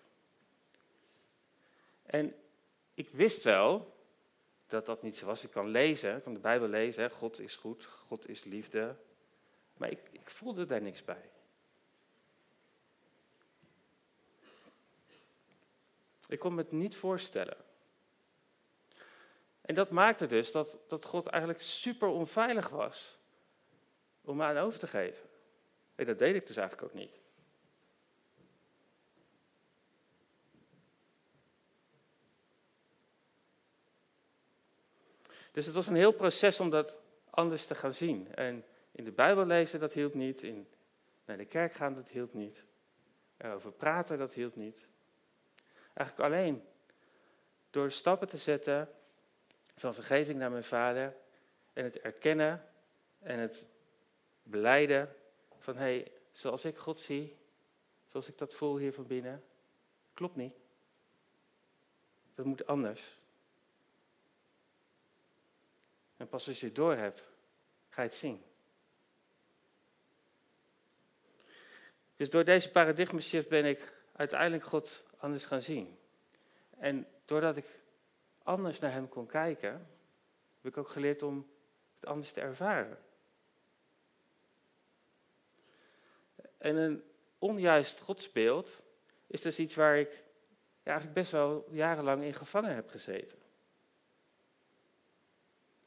En 2.05 2.35
ik 2.93 3.09
wist 3.09 3.43
wel 3.43 3.93
dat 4.67 4.85
dat 4.85 5.01
niet 5.01 5.17
zo 5.17 5.25
was. 5.25 5.43
Ik 5.43 5.51
kan 5.51 5.67
lezen, 5.67 6.15
ik 6.15 6.21
kan 6.21 6.33
de 6.33 6.39
Bijbel 6.39 6.67
lezen, 6.67 7.11
God 7.11 7.39
is 7.39 7.55
goed, 7.55 7.85
God 7.85 8.29
is 8.29 8.43
liefde. 8.43 8.95
Maar 9.77 9.89
ik, 9.89 9.99
ik 10.11 10.29
voelde 10.29 10.65
daar 10.65 10.81
niks 10.81 11.03
bij. 11.03 11.29
Ik 16.27 16.39
kon 16.39 16.53
me 16.53 16.61
het 16.61 16.71
niet 16.71 16.95
voorstellen. 16.95 17.57
En 19.61 19.75
dat 19.75 19.89
maakte 19.89 20.27
dus 20.27 20.51
dat, 20.51 20.79
dat 20.87 21.05
God 21.05 21.27
eigenlijk 21.27 21.61
super 21.61 22.07
onveilig 22.07 22.69
was 22.69 23.17
om 24.21 24.37
me 24.37 24.43
aan 24.43 24.57
over 24.57 24.79
te 24.79 24.87
geven. 24.87 25.29
En 25.95 26.05
dat 26.05 26.17
deed 26.17 26.35
ik 26.35 26.47
dus 26.47 26.57
eigenlijk 26.57 26.87
ook 26.87 26.99
niet. 26.99 27.24
Dus 35.55 35.65
het 35.65 35.75
was 35.75 35.87
een 35.87 35.95
heel 35.95 36.11
proces 36.11 36.59
om 36.59 36.69
dat 36.69 36.99
anders 37.29 37.65
te 37.65 37.75
gaan 37.75 37.93
zien. 37.93 38.35
En 38.35 38.65
in 38.91 39.03
de 39.03 39.11
Bijbel 39.11 39.45
lezen, 39.45 39.79
dat 39.79 39.93
hielp 39.93 40.13
niet. 40.13 40.43
In 40.43 40.67
naar 41.25 41.37
de 41.37 41.45
kerk 41.45 41.73
gaan, 41.73 41.93
dat 41.93 42.09
hielp 42.09 42.33
niet. 42.33 42.65
Erover 43.37 43.71
praten, 43.71 44.17
dat 44.17 44.33
hielp 44.33 44.55
niet. 44.55 44.87
Eigenlijk 45.93 46.29
alleen 46.29 46.63
door 47.69 47.91
stappen 47.91 48.27
te 48.27 48.37
zetten 48.37 48.89
van 49.75 49.93
vergeving 49.93 50.37
naar 50.37 50.51
mijn 50.51 50.63
vader 50.63 51.15
en 51.73 51.83
het 51.83 51.99
erkennen 51.99 52.65
en 53.19 53.39
het 53.39 53.67
beleiden 54.43 55.15
van 55.59 55.75
hé, 55.75 55.81
hey, 55.81 56.11
zoals 56.31 56.65
ik 56.65 56.77
God 56.77 56.97
zie, 56.97 57.37
zoals 58.05 58.29
ik 58.29 58.37
dat 58.37 58.53
voel 58.53 58.77
hier 58.77 58.93
van 58.93 59.07
binnen, 59.07 59.43
klopt 60.13 60.35
niet. 60.35 60.55
Dat 62.33 62.45
moet 62.45 62.67
anders. 62.67 63.19
En 66.17 66.28
pas 66.28 66.47
als 66.47 66.60
je 66.60 66.65
het 66.65 66.75
door 66.75 66.95
hebt, 66.95 67.23
ga 67.89 68.01
je 68.01 68.08
het 68.08 68.17
zien. 68.17 68.43
Dus 72.15 72.30
door 72.30 72.43
deze 72.43 72.71
paradigma 72.71 73.19
shift 73.19 73.49
ben 73.49 73.65
ik 73.65 73.93
uiteindelijk 74.12 74.63
God 74.63 75.06
anders 75.17 75.45
gaan 75.45 75.62
zien. 75.62 75.97
En 76.69 77.08
doordat 77.25 77.58
ik 77.58 77.80
anders 78.43 78.80
naar 78.80 78.91
Hem 78.91 79.10
kon 79.10 79.25
kijken, 79.25 79.71
heb 80.62 80.71
ik 80.71 80.78
ook 80.78 80.89
geleerd 80.89 81.21
om 81.21 81.49
het 81.95 82.06
anders 82.06 82.32
te 82.32 82.41
ervaren. 82.41 82.97
En 86.58 86.75
een 86.75 87.04
onjuist 87.38 87.99
godsbeeld 87.99 88.84
is 89.28 89.41
dus 89.41 89.60
iets 89.60 89.75
waar 89.75 89.97
ik 89.97 90.23
eigenlijk 90.84 91.17
best 91.17 91.32
wel 91.32 91.67
jarenlang 91.71 92.23
in 92.23 92.34
gevangen 92.34 92.75
heb 92.75 92.89
gezeten. 92.89 93.44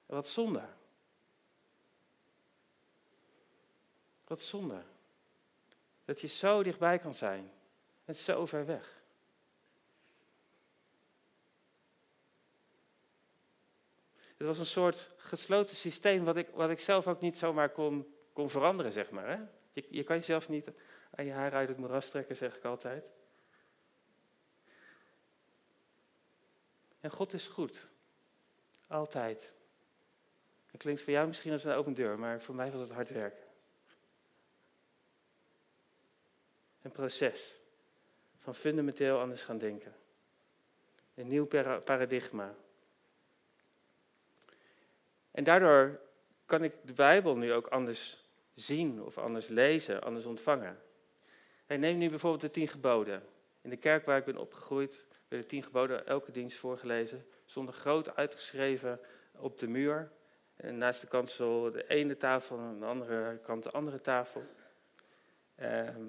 Wat 0.09 0.29
zonde. 0.29 0.69
Wat 4.25 4.41
zonde. 4.41 4.83
Dat 6.05 6.21
je 6.21 6.27
zo 6.27 6.63
dichtbij 6.63 6.99
kan 6.99 7.15
zijn 7.15 7.51
en 8.05 8.15
zo 8.15 8.47
ver 8.47 8.67
weg. 8.67 9.03
Het 14.37 14.47
was 14.47 14.59
een 14.59 14.67
soort 14.67 15.15
gesloten 15.17 15.77
systeem 15.77 16.25
wat 16.25 16.37
ik, 16.37 16.49
wat 16.49 16.71
ik 16.71 16.79
zelf 16.79 17.07
ook 17.07 17.21
niet 17.21 17.39
zomaar 17.39 17.71
kon, 17.71 18.15
kon 18.33 18.51
veranderen, 18.51 18.93
zeg 18.93 19.11
maar. 19.11 19.29
Hè? 19.29 19.43
Je, 19.73 19.87
je 19.91 20.03
kan 20.03 20.17
jezelf 20.17 20.49
niet 20.49 20.71
aan 21.11 21.25
je 21.25 21.33
haar 21.33 21.53
uit 21.53 21.69
het 21.69 21.79
moeras 21.79 22.11
trekken, 22.11 22.37
zeg 22.37 22.57
ik 22.57 22.65
altijd. 22.65 23.11
En 27.01 27.11
God 27.11 27.33
is 27.33 27.47
goed. 27.47 27.91
Altijd. 28.87 29.58
Klinkt 30.79 31.03
voor 31.03 31.13
jou 31.13 31.27
misschien 31.27 31.53
als 31.53 31.65
een 31.65 31.73
open 31.73 31.95
deur, 31.95 32.19
maar 32.19 32.41
voor 32.41 32.55
mij 32.55 32.71
was 32.71 32.81
het 32.81 32.91
hard 32.91 33.11
werken. 33.11 33.45
Een 36.83 36.91
proces 36.91 37.61
van 38.39 38.55
fundamenteel 38.55 39.21
anders 39.21 39.45
gaan 39.45 39.59
denken. 39.59 39.95
Een 41.15 41.29
nieuw 41.29 41.47
paradigma. 41.85 42.55
En 45.31 45.45
daardoor 45.45 46.01
kan 46.47 46.65
ik 46.65 46.73
de 46.85 46.93
Bijbel 46.93 47.37
nu 47.37 47.53
ook 47.53 47.67
anders 47.67 48.25
zien 48.55 49.03
of 49.03 49.19
anders 49.19 49.49
lezen, 49.49 50.03
anders 50.03 50.25
ontvangen. 50.25 50.83
neem 51.67 51.99
nu 51.99 52.09
bijvoorbeeld 52.09 52.43
de 52.43 52.51
tien 52.51 52.69
geboden. 52.69 53.23
In 53.61 53.71
de 53.71 53.77
kerk 53.77 54.07
waar 54.07 54.19
ik 54.19 54.25
ben 54.25 54.37
opgegroeid 54.37 55.07
werden 55.29 55.49
de 55.49 55.55
tien 55.55 55.63
geboden 55.63 56.07
elke 56.07 56.31
dienst 56.31 56.57
voorgelezen. 56.57 57.27
Stonden 57.45 57.75
groot 57.75 58.17
uitgeschreven 58.17 59.01
op 59.33 59.59
de 59.59 59.69
muur. 59.69 60.11
En 60.59 60.79
naast 60.79 61.01
de 61.01 61.07
kansel 61.07 61.71
de 61.71 61.87
ene 61.87 62.17
tafel 62.17 62.59
en 62.59 62.63
aan 62.63 62.79
de 62.81 62.87
andere 62.87 63.39
kant 63.43 63.63
de 63.63 63.71
andere 63.71 64.01
tafel. 64.01 64.45
Ehm, 65.55 66.07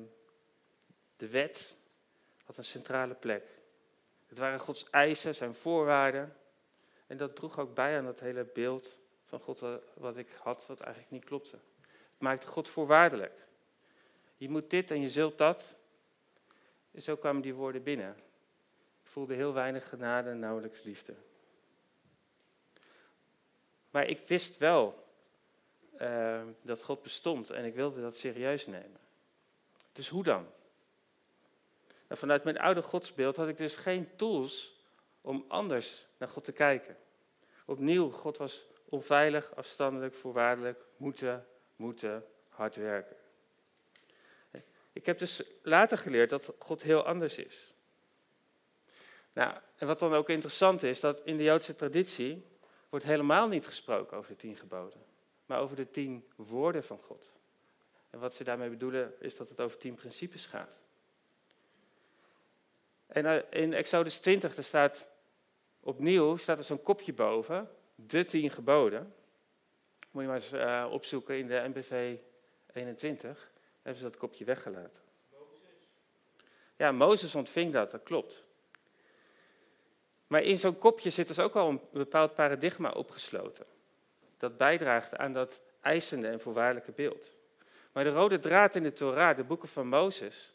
de 1.17 1.29
wet 1.29 1.77
had 2.45 2.57
een 2.57 2.63
centrale 2.63 3.13
plek. 3.13 3.43
Het 4.27 4.38
waren 4.38 4.59
Gods 4.59 4.89
eisen, 4.89 5.35
zijn 5.35 5.53
voorwaarden. 5.53 6.35
En 7.07 7.17
dat 7.17 7.35
droeg 7.35 7.59
ook 7.59 7.73
bij 7.73 7.97
aan 7.97 8.05
dat 8.05 8.19
hele 8.19 8.45
beeld 8.53 9.01
van 9.25 9.39
God 9.39 9.63
wat 9.93 10.17
ik 10.17 10.31
had, 10.41 10.67
wat 10.67 10.79
eigenlijk 10.79 11.12
niet 11.12 11.25
klopte 11.25 11.59
maakte 12.19 12.47
God 12.47 12.69
voorwaardelijk. 12.69 13.47
Je 14.38 14.49
moet 14.49 14.69
dit 14.69 14.91
en 14.91 15.01
je 15.01 15.09
zult 15.09 15.38
dat. 15.38 15.77
En 16.91 17.01
zo 17.01 17.15
kwamen 17.15 17.41
die 17.41 17.53
woorden 17.53 17.83
binnen. 17.83 18.15
Ik 19.03 19.07
voelde 19.07 19.33
heel 19.33 19.53
weinig 19.53 19.89
genade 19.89 20.29
en 20.29 20.39
nauwelijks 20.39 20.83
liefde. 20.83 21.15
Maar 23.89 24.08
ik 24.08 24.28
wist 24.28 24.58
wel 24.58 25.08
uh, 26.02 26.41
dat 26.62 26.84
God 26.84 27.02
bestond 27.02 27.49
en 27.49 27.65
ik 27.65 27.75
wilde 27.75 28.02
dat 28.02 28.17
serieus 28.17 28.67
nemen. 28.67 28.99
Dus 29.91 30.08
hoe 30.08 30.23
dan? 30.23 30.47
Nou, 32.08 32.21
vanuit 32.21 32.43
mijn 32.43 32.60
oude 32.60 32.82
godsbeeld 32.82 33.36
had 33.36 33.47
ik 33.47 33.58
dus 33.58 33.75
geen 33.75 34.15
tools 34.15 34.75
om 35.21 35.45
anders 35.47 36.08
naar 36.17 36.30
God 36.30 36.43
te 36.43 36.52
kijken. 36.52 36.97
Opnieuw, 37.65 38.10
God 38.10 38.38
was 38.38 38.65
onveilig, 38.86 39.56
afstandelijk, 39.56 40.15
voorwaardelijk, 40.15 40.86
moeten, 40.97 41.47
moeten, 41.75 42.25
hard 42.49 42.75
werken. 42.75 43.15
Ik 44.93 45.06
heb 45.06 45.19
dus 45.19 45.43
later 45.62 45.97
geleerd 45.97 46.30
dat 46.30 46.54
God 46.60 46.84
heel 46.84 47.06
anders 47.06 47.38
is. 47.38 47.73
Nou, 49.34 49.58
en 49.75 49.88
wat 49.88 49.99
dan 49.99 50.13
ook 50.13 50.30
interessant 50.30 50.84
is, 50.84 50.99
dat 50.99 51.21
in 51.23 51.38
de 51.38 51.43
Joodse 51.43 51.75
traditie 51.75 52.45
wordt 52.89 53.06
helemaal 53.06 53.47
niet 53.47 53.65
gesproken 53.65 54.17
over 54.17 54.32
de 54.32 54.38
tien 54.38 54.56
geboden, 54.56 55.02
maar 55.45 55.60
over 55.60 55.75
de 55.75 55.89
tien 55.89 56.25
woorden 56.36 56.84
van 56.84 56.99
God. 56.99 57.38
En 58.10 58.19
wat 58.19 58.36
ze 58.36 58.43
daarmee 58.43 58.69
bedoelen 58.69 59.13
is 59.19 59.38
dat 59.38 59.49
het 59.49 59.62
over 59.62 59.78
tien 59.78 59.95
principes 59.95 60.45
gaat. 60.45 60.84
En 63.08 63.25
eh, 63.25 63.62
in 63.62 63.73
Exodus 63.73 64.19
20, 64.19 64.56
daar 64.56 64.63
staat 64.63 65.08
opnieuw 65.80 66.38
staat 66.38 66.58
er 66.58 66.63
zo'n 66.63 66.82
kopje 66.82 67.13
boven, 67.13 67.69
de 67.95 68.25
tien 68.25 68.49
geboden. 68.49 69.13
Moet 70.12 70.21
je 70.21 70.28
maar 70.28 70.38
eens 70.38 70.54
uh, 70.54 70.88
opzoeken 70.91 71.38
in 71.38 71.47
de 71.47 71.69
NBV 71.73 72.17
21. 72.73 73.52
Hebben 73.82 74.02
ze 74.02 74.10
dat 74.10 74.17
kopje 74.17 74.45
weggelaten. 74.45 75.02
Ja, 76.75 76.91
Mozes 76.91 77.36
ontving 77.36 77.73
dat, 77.73 77.91
dat 77.91 78.04
klopt. 78.04 78.47
Maar 80.29 80.43
in 80.43 80.59
zo'n 80.59 80.77
kopje 80.77 81.09
zit 81.09 81.27
dus 81.27 81.39
ook 81.39 81.55
al 81.55 81.69
een 81.69 81.81
bepaald 81.91 82.33
paradigma 82.33 82.89
opgesloten. 82.89 83.65
Dat 84.37 84.57
bijdraagt 84.57 85.17
aan 85.17 85.33
dat 85.33 85.61
eisende 85.81 86.27
en 86.27 86.39
voorwaardelijke 86.39 86.91
beeld. 86.91 87.35
Maar 87.91 88.03
de 88.03 88.09
rode 88.09 88.39
draad 88.39 88.75
in 88.75 88.83
de 88.83 88.93
Torah, 88.93 89.35
de 89.35 89.43
boeken 89.43 89.69
van 89.69 89.87
Mozes, 89.87 90.53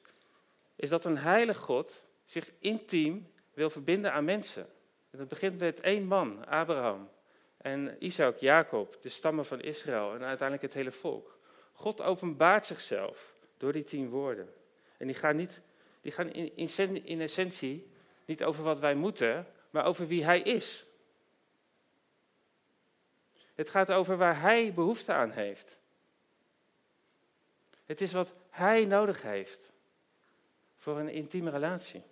is 0.77 0.89
dat 0.89 1.05
een 1.05 1.19
heilig 1.19 1.59
God 1.59 2.07
zich 2.25 2.53
intiem 2.59 3.33
wil 3.55 3.71
verbinden 3.71 4.13
aan 4.13 4.25
mensen. 4.25 4.67
En 5.11 5.19
dat 5.19 5.29
begint 5.29 5.59
met 5.59 5.81
één 5.81 6.05
man, 6.05 6.47
Abraham. 6.47 7.09
En 7.57 7.97
Isaac, 7.99 8.37
Jacob, 8.37 8.97
de 9.01 9.09
stammen 9.09 9.45
van 9.45 9.61
Israël 9.61 10.15
en 10.15 10.23
uiteindelijk 10.23 10.63
het 10.63 10.75
hele 10.75 10.93
volk. 10.93 11.39
God 11.73 12.03
openbaart 12.03 12.67
zichzelf 12.67 13.35
door 13.57 13.73
die 13.73 13.85
tien 13.85 14.09
woorden. 14.09 14.49
En 14.97 15.07
die 15.07 15.17
gaan, 15.17 15.37
niet, 15.37 15.61
die 16.01 16.13
gaan 16.13 16.33
in, 16.33 16.53
in, 16.57 17.07
in 17.07 17.21
essentie 17.21 17.93
niet 18.25 18.45
over 18.45 18.65
wat 18.65 18.81
wij 18.81 18.95
moeten, 18.95 19.47
maar 19.75 19.85
over 19.85 20.07
wie 20.07 20.25
Hij 20.25 20.41
is. 20.41 20.87
Het 23.55 23.71
gaat 23.71 23.93
over 23.93 24.17
waar 24.17 24.41
Hij 24.41 24.75
behoefte 24.75 25.13
aan 25.13 25.31
heeft. 25.31 25.81
Het 27.85 28.01
is 28.01 28.13
wat 28.13 28.33
Hij 28.51 28.85
nodig 28.85 29.23
heeft 29.23 29.73
voor 30.77 30.99
een 30.99 31.09
intieme 31.09 31.51
relatie. 31.51 32.03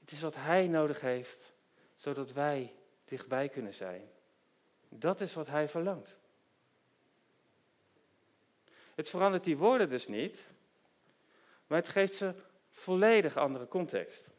Het 0.00 0.10
is 0.10 0.20
wat 0.20 0.34
Hij 0.34 0.66
nodig 0.66 1.00
heeft, 1.00 1.52
zodat 1.94 2.32
wij 2.32 2.74
dichtbij 3.04 3.48
kunnen 3.48 3.74
zijn. 3.74 4.10
Dat 4.88 5.20
is 5.20 5.34
wat 5.34 5.46
Hij 5.46 5.68
verlangt. 5.68 6.16
Het 8.94 9.10
verandert 9.10 9.44
die 9.44 9.56
woorden 9.56 9.88
dus 9.88 10.06
niet, 10.06 10.54
maar 11.66 11.78
het 11.78 11.88
geeft 11.88 12.14
ze 12.14 12.52
volledig 12.74 13.36
andere 13.36 13.68
context. 13.68 14.30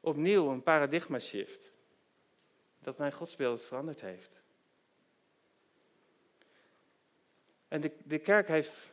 Opnieuw 0.00 0.50
een 0.50 0.62
paradigma 0.62 1.18
shift. 1.18 1.76
Dat 2.78 2.98
mijn 2.98 3.12
godsbeeld 3.12 3.62
veranderd 3.62 4.00
heeft. 4.00 4.42
En 7.68 7.80
de, 7.80 7.92
de 8.04 8.18
kerk 8.18 8.48
heeft 8.48 8.92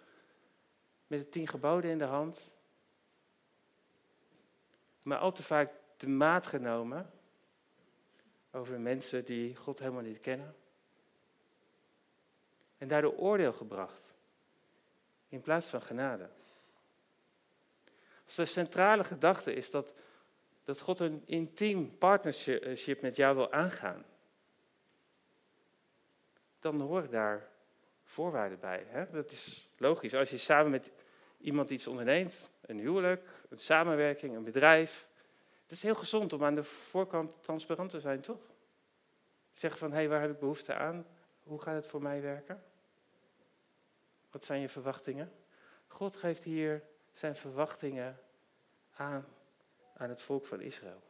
met 1.07 1.19
de 1.19 1.29
tien 1.29 1.47
geboden 1.47 1.91
in 1.91 1.97
de 1.97 2.03
hand, 2.03 2.57
maar 5.03 5.17
al 5.17 5.31
te 5.31 5.43
vaak 5.43 5.71
de 5.97 6.07
maat 6.07 6.47
genomen 6.47 7.11
over 8.51 8.79
mensen 8.79 9.25
die 9.25 9.55
God 9.55 9.79
helemaal 9.79 10.01
niet 10.01 10.21
kennen. 10.21 10.55
En 12.77 12.87
daardoor 12.87 13.15
oordeel 13.15 13.53
gebracht 13.53 14.15
in 15.29 15.41
plaats 15.41 15.67
van 15.67 15.81
genade. 15.81 16.29
Als 18.29 18.37
de 18.37 18.45
centrale 18.45 19.03
gedachte 19.03 19.53
is 19.53 19.69
dat, 19.69 19.93
dat 20.63 20.79
God 20.79 20.99
een 20.99 21.23
intiem 21.25 21.97
partnership 21.97 23.01
met 23.01 23.15
jou 23.15 23.35
wil 23.35 23.51
aangaan, 23.51 24.05
dan 26.59 26.81
horen 26.81 27.09
daar 27.09 27.49
voorwaarden 28.03 28.59
bij. 28.59 28.85
Hè? 28.87 29.09
Dat 29.11 29.31
is 29.31 29.69
logisch. 29.77 30.13
Als 30.13 30.29
je 30.29 30.37
samen 30.37 30.71
met 30.71 30.91
iemand 31.37 31.69
iets 31.69 31.87
onderneemt, 31.87 32.49
een 32.61 32.79
huwelijk, 32.79 33.29
een 33.49 33.59
samenwerking, 33.59 34.35
een 34.35 34.43
bedrijf, 34.43 35.07
het 35.63 35.71
is 35.71 35.83
heel 35.83 35.95
gezond 35.95 36.33
om 36.33 36.43
aan 36.43 36.55
de 36.55 36.63
voorkant 36.63 37.43
transparant 37.43 37.89
te 37.89 37.99
zijn, 37.99 38.21
toch? 38.21 38.41
Zeggen 39.51 39.79
van, 39.79 39.91
hé, 39.91 39.97
hey, 39.97 40.09
waar 40.09 40.21
heb 40.21 40.31
ik 40.31 40.39
behoefte 40.39 40.73
aan? 40.73 41.05
Hoe 41.43 41.61
gaat 41.61 41.75
het 41.75 41.87
voor 41.87 42.01
mij 42.01 42.21
werken? 42.21 42.63
Wat 44.31 44.45
zijn 44.45 44.61
je 44.61 44.69
verwachtingen? 44.69 45.31
God 45.87 46.15
geeft 46.15 46.43
hier 46.43 46.83
zijn 47.11 47.35
verwachtingen 47.35 48.19
aan, 48.91 49.25
aan 49.93 50.09
het 50.09 50.21
volk 50.21 50.45
van 50.45 50.61
Israël. 50.61 51.03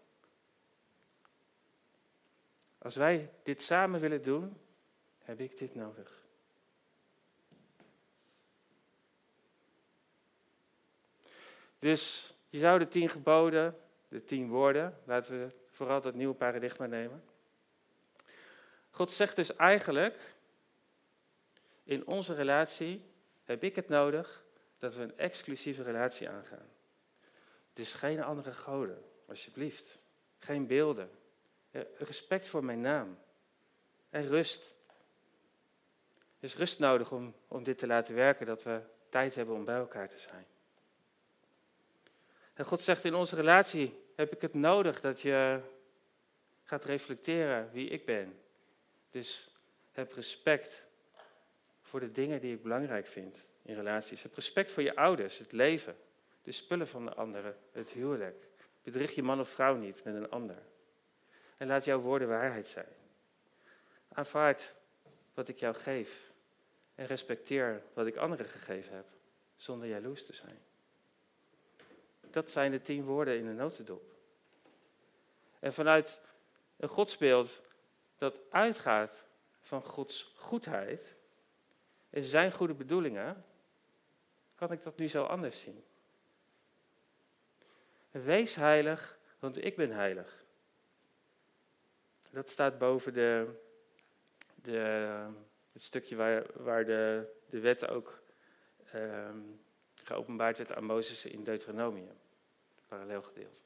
Als 2.77 2.95
wij 2.95 3.33
dit 3.43 3.61
samen 3.61 3.99
willen 3.99 4.21
doen, 4.21 4.57
heb 5.19 5.39
ik 5.39 5.57
dit 5.57 5.75
nodig. 5.75 6.23
Dus 11.79 12.33
je 12.49 12.57
zou 12.57 12.79
de 12.79 12.87
tien 12.87 13.09
geboden, 13.09 13.79
de 14.07 14.23
tien 14.23 14.49
woorden, 14.49 14.99
laten 15.03 15.39
we 15.39 15.55
vooral 15.69 16.01
dat 16.01 16.13
nieuwe 16.13 16.35
paradigma 16.35 16.85
nemen. 16.85 17.23
God 18.89 19.09
zegt 19.09 19.35
dus 19.35 19.55
eigenlijk, 19.55 20.35
in 21.83 22.07
onze 22.07 22.33
relatie 22.33 23.03
heb 23.43 23.63
ik 23.63 23.75
het 23.75 23.87
nodig 23.87 24.43
dat 24.79 24.95
we 24.95 25.01
een 25.01 25.17
exclusieve 25.17 25.83
relatie 25.83 26.29
aangaan. 26.29 26.67
Dus 27.73 27.93
geen 27.93 28.23
andere 28.23 28.53
goden, 28.53 29.03
alsjeblieft. 29.27 29.97
Geen 30.37 30.67
beelden. 30.67 31.09
Respect 31.97 32.47
voor 32.47 32.63
mijn 32.63 32.81
naam. 32.81 33.17
En 34.09 34.27
rust. 34.27 34.75
Er 36.17 36.45
is 36.45 36.55
rust 36.55 36.79
nodig 36.79 37.11
om, 37.11 37.35
om 37.47 37.63
dit 37.63 37.77
te 37.77 37.87
laten 37.87 38.15
werken, 38.15 38.45
dat 38.45 38.63
we 38.63 38.81
tijd 39.09 39.35
hebben 39.35 39.55
om 39.55 39.65
bij 39.65 39.75
elkaar 39.75 40.09
te 40.09 40.17
zijn. 40.17 40.45
En 42.53 42.65
God 42.65 42.81
zegt 42.81 43.05
in 43.05 43.15
onze 43.15 43.35
relatie 43.35 44.03
heb 44.15 44.33
ik 44.33 44.41
het 44.41 44.53
nodig 44.53 44.99
dat 44.99 45.21
je 45.21 45.61
gaat 46.63 46.85
reflecteren 46.85 47.71
wie 47.71 47.89
ik 47.89 48.05
ben. 48.05 48.39
Dus 49.09 49.55
heb 49.91 50.13
respect 50.13 50.87
voor 51.81 51.99
de 51.99 52.11
dingen 52.11 52.41
die 52.41 52.53
ik 52.53 52.63
belangrijk 52.63 53.07
vind 53.07 53.49
in 53.61 53.75
relaties. 53.75 54.23
Heb 54.23 54.35
respect 54.35 54.71
voor 54.71 54.83
je 54.83 54.95
ouders, 54.95 55.37
het 55.37 55.51
leven, 55.51 55.97
de 56.43 56.51
spullen 56.51 56.87
van 56.87 57.05
de 57.05 57.13
anderen, 57.13 57.57
het 57.71 57.89
huwelijk. 57.89 58.47
Bedrieg 58.83 59.11
je 59.11 59.23
man 59.23 59.39
of 59.39 59.49
vrouw 59.49 59.75
niet 59.75 60.03
met 60.03 60.15
een 60.15 60.29
ander. 60.29 60.63
En 61.57 61.67
laat 61.67 61.85
jouw 61.85 61.99
woorden 61.99 62.27
waarheid 62.27 62.67
zijn. 62.67 62.93
Aanvaard 64.13 64.75
wat 65.33 65.47
ik 65.47 65.59
jou 65.59 65.75
geef. 65.75 66.27
En 66.95 67.05
respecteer 67.05 67.83
wat 67.93 68.07
ik 68.07 68.15
anderen 68.15 68.49
gegeven 68.49 68.95
heb, 68.95 69.05
zonder 69.55 69.87
jaloers 69.87 70.25
te 70.25 70.33
zijn. 70.33 70.59
Dat 72.29 72.51
zijn 72.51 72.71
de 72.71 72.81
tien 72.81 73.03
woorden 73.03 73.37
in 73.37 73.45
de 73.45 73.53
notendop. 73.53 74.03
En 75.59 75.73
vanuit 75.73 76.21
een 76.77 76.89
godsbeeld 76.89 77.61
dat 78.17 78.39
uitgaat 78.49 79.25
van 79.61 79.83
Gods 79.83 80.33
goedheid 80.35 81.17
en 82.09 82.23
zijn 82.23 82.51
goede 82.51 82.73
bedoelingen, 82.73 83.45
kan 84.59 84.71
ik 84.71 84.83
dat 84.83 84.97
nu 84.97 85.07
zo 85.07 85.23
anders 85.23 85.61
zien. 85.61 85.83
Wees 88.11 88.55
heilig, 88.55 89.17
want 89.39 89.63
ik 89.65 89.75
ben 89.75 89.91
heilig. 89.91 90.43
Dat 92.31 92.49
staat 92.49 92.77
boven 92.77 93.13
de, 93.13 93.59
de, 94.55 94.77
het 95.73 95.83
stukje 95.83 96.15
waar, 96.15 96.45
waar 96.53 96.85
de, 96.85 97.33
de 97.49 97.59
wet 97.59 97.87
ook 97.87 98.21
ehm, 98.91 99.39
geopenbaard 100.03 100.57
werd 100.57 100.71
aan 100.73 100.83
Mozes 100.83 101.25
in 101.25 101.43
Deuteronomium, 101.43 102.17
parallel 102.87 103.21
gedeeld. 103.21 103.63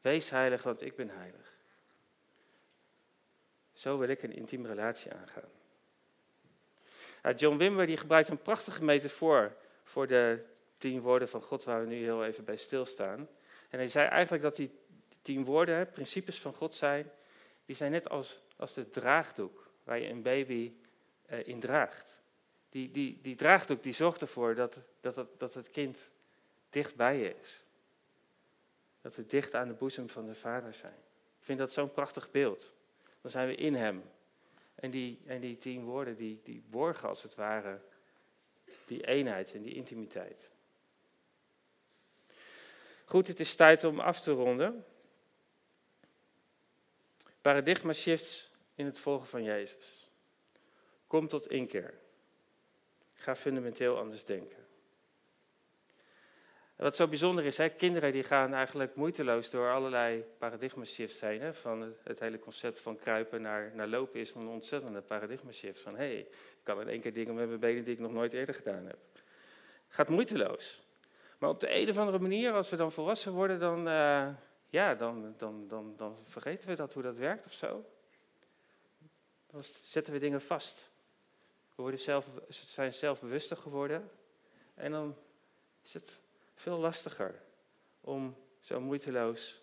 Wees 0.00 0.30
heilig, 0.30 0.62
want 0.62 0.82
ik 0.82 0.96
ben 0.96 1.10
heilig. 1.10 1.54
Zo 3.72 3.98
wil 3.98 4.08
ik 4.08 4.22
een 4.22 4.34
intieme 4.34 4.68
relatie 4.68 5.12
aangaan. 5.12 5.50
John 7.30 7.56
Wimber 7.56 7.86
die 7.86 7.96
gebruikt 7.96 8.28
een 8.28 8.42
prachtige 8.42 8.84
metafoor 8.84 9.56
voor 9.84 10.06
de 10.06 10.44
tien 10.76 11.00
woorden 11.00 11.28
van 11.28 11.42
God, 11.42 11.64
waar 11.64 11.80
we 11.80 11.86
nu 11.86 11.96
heel 11.96 12.24
even 12.24 12.44
bij 12.44 12.56
stilstaan. 12.56 13.28
En 13.68 13.78
hij 13.78 13.88
zei 13.88 14.08
eigenlijk 14.08 14.42
dat 14.42 14.56
die 14.56 14.70
tien 15.22 15.44
woorden, 15.44 15.90
principes 15.90 16.40
van 16.40 16.54
God 16.54 16.74
zijn, 16.74 17.10
die 17.64 17.76
zijn 17.76 17.90
net 17.90 18.08
als, 18.08 18.40
als 18.56 18.72
de 18.72 18.90
draagdoek 18.90 19.70
waar 19.84 19.98
je 19.98 20.08
een 20.08 20.22
baby 20.22 20.72
uh, 21.30 21.46
in 21.46 21.60
draagt. 21.60 22.22
Die, 22.68 22.90
die, 22.90 23.18
die 23.22 23.34
draagdoek 23.34 23.82
die 23.82 23.92
zorgt 23.92 24.20
ervoor 24.20 24.54
dat, 24.54 24.82
dat, 25.00 25.16
het, 25.16 25.28
dat 25.38 25.54
het 25.54 25.70
kind 25.70 26.12
dicht 26.70 26.96
bij 26.96 27.18
je 27.18 27.34
is. 27.40 27.64
Dat 29.00 29.16
we 29.16 29.26
dicht 29.26 29.54
aan 29.54 29.68
de 29.68 29.74
boezem 29.74 30.08
van 30.08 30.26
de 30.26 30.34
Vader 30.34 30.74
zijn. 30.74 30.96
Ik 31.38 31.44
vind 31.44 31.58
dat 31.58 31.72
zo'n 31.72 31.92
prachtig 31.92 32.30
beeld. 32.30 32.74
Dan 33.20 33.30
zijn 33.30 33.48
we 33.48 33.54
in 33.54 33.74
Hem. 33.74 34.02
En 34.82 34.90
die, 34.90 35.20
en 35.26 35.40
die 35.40 35.56
tien 35.56 35.84
woorden, 35.84 36.16
die, 36.16 36.40
die 36.44 36.62
borgen 36.70 37.08
als 37.08 37.22
het 37.22 37.34
ware 37.34 37.80
die 38.86 39.06
eenheid 39.06 39.54
en 39.54 39.62
die 39.62 39.74
intimiteit. 39.74 40.50
Goed, 43.04 43.26
het 43.26 43.40
is 43.40 43.54
tijd 43.54 43.84
om 43.84 44.00
af 44.00 44.20
te 44.20 44.30
ronden. 44.30 44.84
Paradigma 47.40 47.92
shifts 47.92 48.50
in 48.74 48.86
het 48.86 48.98
volgen 48.98 49.26
van 49.26 49.42
Jezus. 49.42 50.10
Kom 51.06 51.28
tot 51.28 51.46
inkeer. 51.46 51.94
Ga 53.16 53.36
fundamenteel 53.36 53.98
anders 53.98 54.24
denken. 54.24 54.66
Wat 56.82 56.96
zo 56.96 57.08
bijzonder 57.08 57.44
is, 57.44 57.56
hè, 57.56 57.68
kinderen 57.68 58.12
die 58.12 58.22
gaan 58.22 58.54
eigenlijk 58.54 58.94
moeiteloos 58.94 59.50
door 59.50 59.70
allerlei 59.70 60.24
paradigma 60.38 60.84
shifts 60.84 61.20
heen. 61.20 61.40
Hè, 61.40 61.54
van 61.54 61.94
het, 62.02 62.20
hele 62.20 62.38
concept 62.38 62.80
van 62.80 62.96
kruipen 62.96 63.42
naar, 63.42 63.70
naar 63.74 63.86
lopen 63.86 64.20
is 64.20 64.34
een 64.34 64.48
ontzettende 64.48 65.00
paradigma 65.00 65.52
shift. 65.52 65.80
Van 65.80 65.96
hé, 65.96 66.04
hey, 66.04 66.18
ik 66.18 66.60
kan 66.62 66.80
in 66.80 66.88
één 66.88 67.00
keer 67.00 67.12
dingen 67.12 67.34
met 67.34 67.48
mijn 67.48 67.60
benen 67.60 67.84
die 67.84 67.94
ik 67.94 68.00
nog 68.00 68.12
nooit 68.12 68.32
eerder 68.32 68.54
gedaan 68.54 68.86
heb. 68.86 68.98
Gaat 69.88 70.08
moeiteloos. 70.08 70.82
Maar 71.38 71.50
op 71.50 71.60
de 71.60 71.74
een 71.74 71.88
of 71.88 71.98
andere 71.98 72.18
manier, 72.18 72.52
als 72.52 72.70
we 72.70 72.76
dan 72.76 72.92
volwassen 72.92 73.32
worden, 73.32 73.60
dan, 73.60 73.88
uh, 73.88 74.28
ja, 74.68 74.94
dan, 74.94 75.34
dan, 75.36 75.68
dan, 75.68 75.94
dan 75.96 76.18
vergeten 76.22 76.68
we 76.68 76.74
dat, 76.74 76.94
hoe 76.94 77.02
dat 77.02 77.18
werkt 77.18 77.46
of 77.46 77.52
zo. 77.52 77.84
Dan 79.46 79.62
zetten 79.84 80.12
we 80.12 80.18
dingen 80.18 80.42
vast. 80.42 80.90
We 81.74 81.82
worden 81.82 82.00
zelf, 82.00 82.26
zijn 82.48 82.92
zelfbewuster 82.92 83.56
geworden. 83.56 84.10
En 84.74 84.90
dan 84.90 85.16
is 85.82 85.94
het 85.94 86.22
veel 86.62 86.78
lastiger 86.78 87.42
om 88.00 88.36
zo 88.60 88.80
moeiteloos 88.80 89.62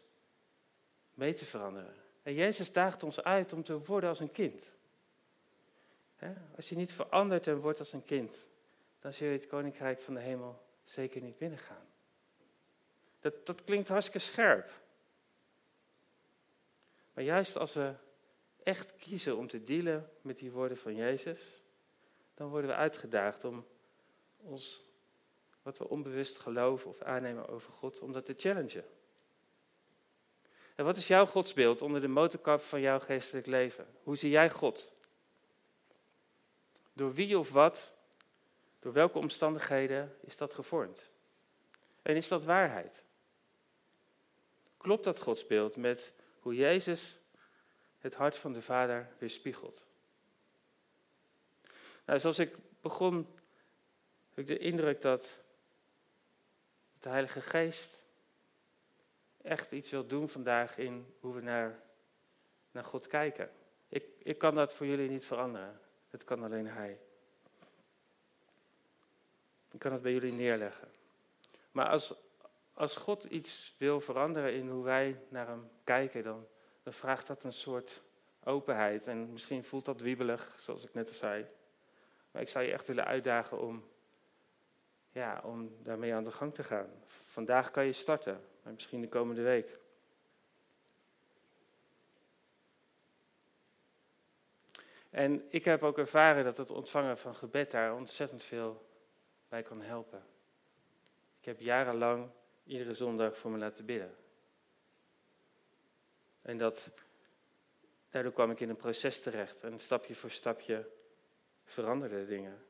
mee 1.13 1.33
te 1.33 1.45
veranderen. 1.45 1.95
En 2.23 2.33
Jezus 2.33 2.71
daagt 2.71 3.03
ons 3.03 3.23
uit 3.23 3.53
om 3.53 3.63
te 3.63 3.79
worden 3.83 4.09
als 4.09 4.19
een 4.19 4.31
kind. 4.31 4.77
Als 6.55 6.69
je 6.69 6.75
niet 6.75 6.93
verandert 6.93 7.47
en 7.47 7.57
wordt 7.57 7.79
als 7.79 7.93
een 7.93 8.03
kind, 8.03 8.49
dan 8.99 9.13
zul 9.13 9.27
je 9.27 9.33
het 9.33 9.47
koninkrijk 9.47 9.99
van 9.99 10.13
de 10.13 10.19
hemel 10.19 10.61
zeker 10.83 11.21
niet 11.21 11.37
binnengaan. 11.37 11.87
Dat, 13.19 13.45
dat 13.45 13.63
klinkt 13.63 13.89
hartstikke 13.89 14.19
scherp. 14.19 14.71
Maar 17.13 17.23
juist 17.23 17.57
als 17.57 17.73
we 17.73 17.93
echt 18.63 18.95
kiezen 18.95 19.37
om 19.37 19.47
te 19.47 19.61
dealen 19.61 20.09
met 20.21 20.37
die 20.37 20.51
woorden 20.51 20.77
van 20.77 20.95
Jezus, 20.95 21.63
dan 22.33 22.49
worden 22.49 22.69
we 22.69 22.75
uitgedaagd 22.75 23.43
om 23.43 23.65
ons, 24.37 24.88
wat 25.69 25.77
we 25.77 25.89
onbewust 25.89 26.39
geloven 26.39 26.89
of 26.89 27.01
aannemen 27.01 27.47
over 27.47 27.73
God, 27.73 27.99
om 27.99 28.11
dat 28.13 28.25
te 28.25 28.33
challengen. 28.37 28.85
En 30.75 30.85
wat 30.85 30.97
is 30.97 31.07
jouw 31.07 31.25
godsbeeld 31.25 31.81
onder 31.81 32.01
de 32.01 32.07
motorkap 32.07 32.61
van 32.61 32.81
jouw 32.81 32.99
geestelijk 32.99 33.45
leven? 33.45 33.87
Hoe 34.03 34.15
zie 34.15 34.29
jij 34.29 34.49
God? 34.49 34.93
Door 36.93 37.13
wie 37.13 37.37
of 37.37 37.51
wat, 37.51 37.95
door 38.79 38.93
welke 38.93 39.17
omstandigheden 39.17 40.15
is 40.21 40.37
dat 40.37 40.53
gevormd? 40.53 41.09
En 42.01 42.15
is 42.15 42.27
dat 42.27 42.43
waarheid? 42.43 43.03
Klopt 44.77 45.03
dat 45.03 45.19
godsbeeld 45.19 45.75
met 45.75 46.13
hoe 46.39 46.55
Jezus 46.55 47.19
het 47.97 48.15
hart 48.15 48.37
van 48.37 48.53
de 48.53 48.61
Vader 48.61 49.09
weerspiegelt? 49.17 49.85
Nou, 52.05 52.19
zoals 52.19 52.39
ik 52.39 52.55
begon, 52.81 53.27
heb 54.29 54.37
ik 54.37 54.47
de 54.47 54.57
indruk 54.57 55.01
dat 55.01 55.47
de 56.99 57.09
Heilige 57.09 57.41
Geest 57.41 58.05
echt 59.41 59.71
iets 59.71 59.89
wil 59.89 60.07
doen 60.07 60.29
vandaag 60.29 60.77
in 60.77 61.13
hoe 61.19 61.33
we 61.33 61.41
naar, 61.41 61.79
naar 62.71 62.83
God 62.83 63.07
kijken. 63.07 63.49
Ik, 63.87 64.03
ik 64.17 64.37
kan 64.37 64.55
dat 64.55 64.73
voor 64.73 64.85
jullie 64.85 65.09
niet 65.09 65.25
veranderen. 65.25 65.79
Het 66.09 66.23
kan 66.23 66.43
alleen 66.43 66.67
Hij. 66.67 66.99
Ik 69.71 69.79
kan 69.79 69.91
het 69.91 70.01
bij 70.01 70.11
jullie 70.11 70.33
neerleggen. 70.33 70.87
Maar 71.71 71.89
als, 71.89 72.13
als 72.73 72.95
God 72.95 73.23
iets 73.23 73.75
wil 73.77 73.99
veranderen 73.99 74.53
in 74.53 74.69
hoe 74.69 74.83
wij 74.83 75.21
naar 75.29 75.47
Hem 75.47 75.69
kijken, 75.83 76.23
dan, 76.23 76.47
dan 76.83 76.93
vraagt 76.93 77.27
dat 77.27 77.43
een 77.43 77.53
soort 77.53 78.01
openheid. 78.43 79.07
En 79.07 79.31
misschien 79.31 79.63
voelt 79.63 79.85
dat 79.85 80.01
wiebelig, 80.01 80.55
zoals 80.59 80.83
ik 80.83 80.93
net 80.93 81.07
al 81.07 81.13
zei. 81.13 81.45
Maar 82.31 82.41
ik 82.41 82.49
zou 82.49 82.65
je 82.65 82.71
echt 82.71 82.87
willen 82.87 83.05
uitdagen 83.05 83.59
om, 83.59 83.89
ja, 85.19 85.41
om 85.43 85.83
daarmee 85.83 86.13
aan 86.13 86.23
de 86.23 86.31
gang 86.31 86.53
te 86.53 86.63
gaan. 86.63 86.89
Vandaag 87.07 87.71
kan 87.71 87.85
je 87.85 87.93
starten, 87.93 88.41
maar 88.63 88.73
misschien 88.73 89.01
de 89.01 89.07
komende 89.07 89.41
week. 89.41 89.79
En 95.09 95.45
ik 95.49 95.65
heb 95.65 95.83
ook 95.83 95.97
ervaren 95.97 96.43
dat 96.43 96.57
het 96.57 96.71
ontvangen 96.71 97.17
van 97.17 97.35
gebed 97.35 97.71
daar 97.71 97.93
ontzettend 97.93 98.43
veel 98.43 98.89
bij 99.47 99.61
kan 99.61 99.81
helpen. 99.81 100.23
Ik 101.39 101.45
heb 101.45 101.59
jarenlang 101.59 102.29
iedere 102.63 102.93
zondag 102.93 103.37
voor 103.37 103.51
me 103.51 103.57
laten 103.57 103.85
bidden. 103.85 104.15
En 106.41 106.57
dat, 106.57 106.91
daardoor 108.09 108.33
kwam 108.33 108.51
ik 108.51 108.59
in 108.59 108.69
een 108.69 108.75
proces 108.75 109.21
terecht. 109.21 109.61
En 109.61 109.79
stapje 109.79 110.15
voor 110.15 110.31
stapje 110.31 110.89
veranderde 111.65 112.25
dingen. 112.25 112.68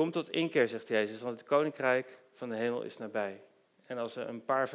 Kom 0.00 0.10
tot 0.10 0.30
inkeer, 0.30 0.68
zegt 0.68 0.88
Jezus, 0.88 1.20
want 1.20 1.38
het 1.38 1.48
koninkrijk 1.48 2.18
van 2.32 2.48
de 2.48 2.54
hemel 2.54 2.82
is 2.82 2.96
nabij. 2.96 3.42
En 3.86 3.98
als 3.98 4.14
we 4.14 4.20
een 4.20 4.44
paar 4.44 4.68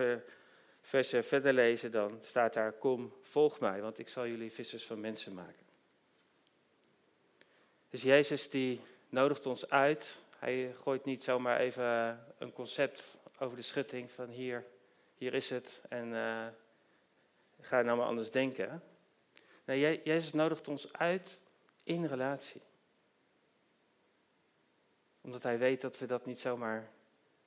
versen 0.81 1.23
verder 1.23 1.53
lezen, 1.53 1.91
dan 1.91 2.17
staat 2.21 2.53
daar: 2.53 2.71
Kom, 2.71 3.13
volg 3.21 3.59
mij, 3.59 3.81
want 3.81 3.99
ik 3.99 4.07
zal 4.07 4.27
jullie 4.27 4.51
vissers 4.51 4.85
van 4.85 4.99
mensen 4.99 5.33
maken. 5.33 5.65
Dus 7.89 8.01
Jezus 8.01 8.49
die 8.49 8.81
nodigt 9.09 9.45
ons 9.45 9.69
uit. 9.69 10.21
Hij 10.37 10.75
gooit 10.79 11.05
niet 11.05 11.23
zomaar 11.23 11.59
even 11.59 12.19
een 12.37 12.53
concept 12.53 13.19
over 13.39 13.55
de 13.55 13.63
schutting 13.63 14.11
van 14.11 14.29
hier, 14.29 14.65
hier 15.15 15.33
is 15.33 15.49
het 15.49 15.81
en 15.89 16.07
uh, 16.07 16.47
ga 17.61 17.81
nou 17.81 17.97
maar 17.97 18.07
anders 18.07 18.31
denken. 18.31 18.83
Nee, 19.63 20.01
Jezus 20.03 20.33
nodigt 20.33 20.67
ons 20.67 20.93
uit 20.93 21.41
in 21.83 22.05
relatie 22.05 22.61
omdat 25.25 25.43
hij 25.43 25.57
weet 25.57 25.81
dat 25.81 25.99
we 25.99 26.05
dat 26.05 26.25
niet 26.25 26.39
zomaar 26.39 26.91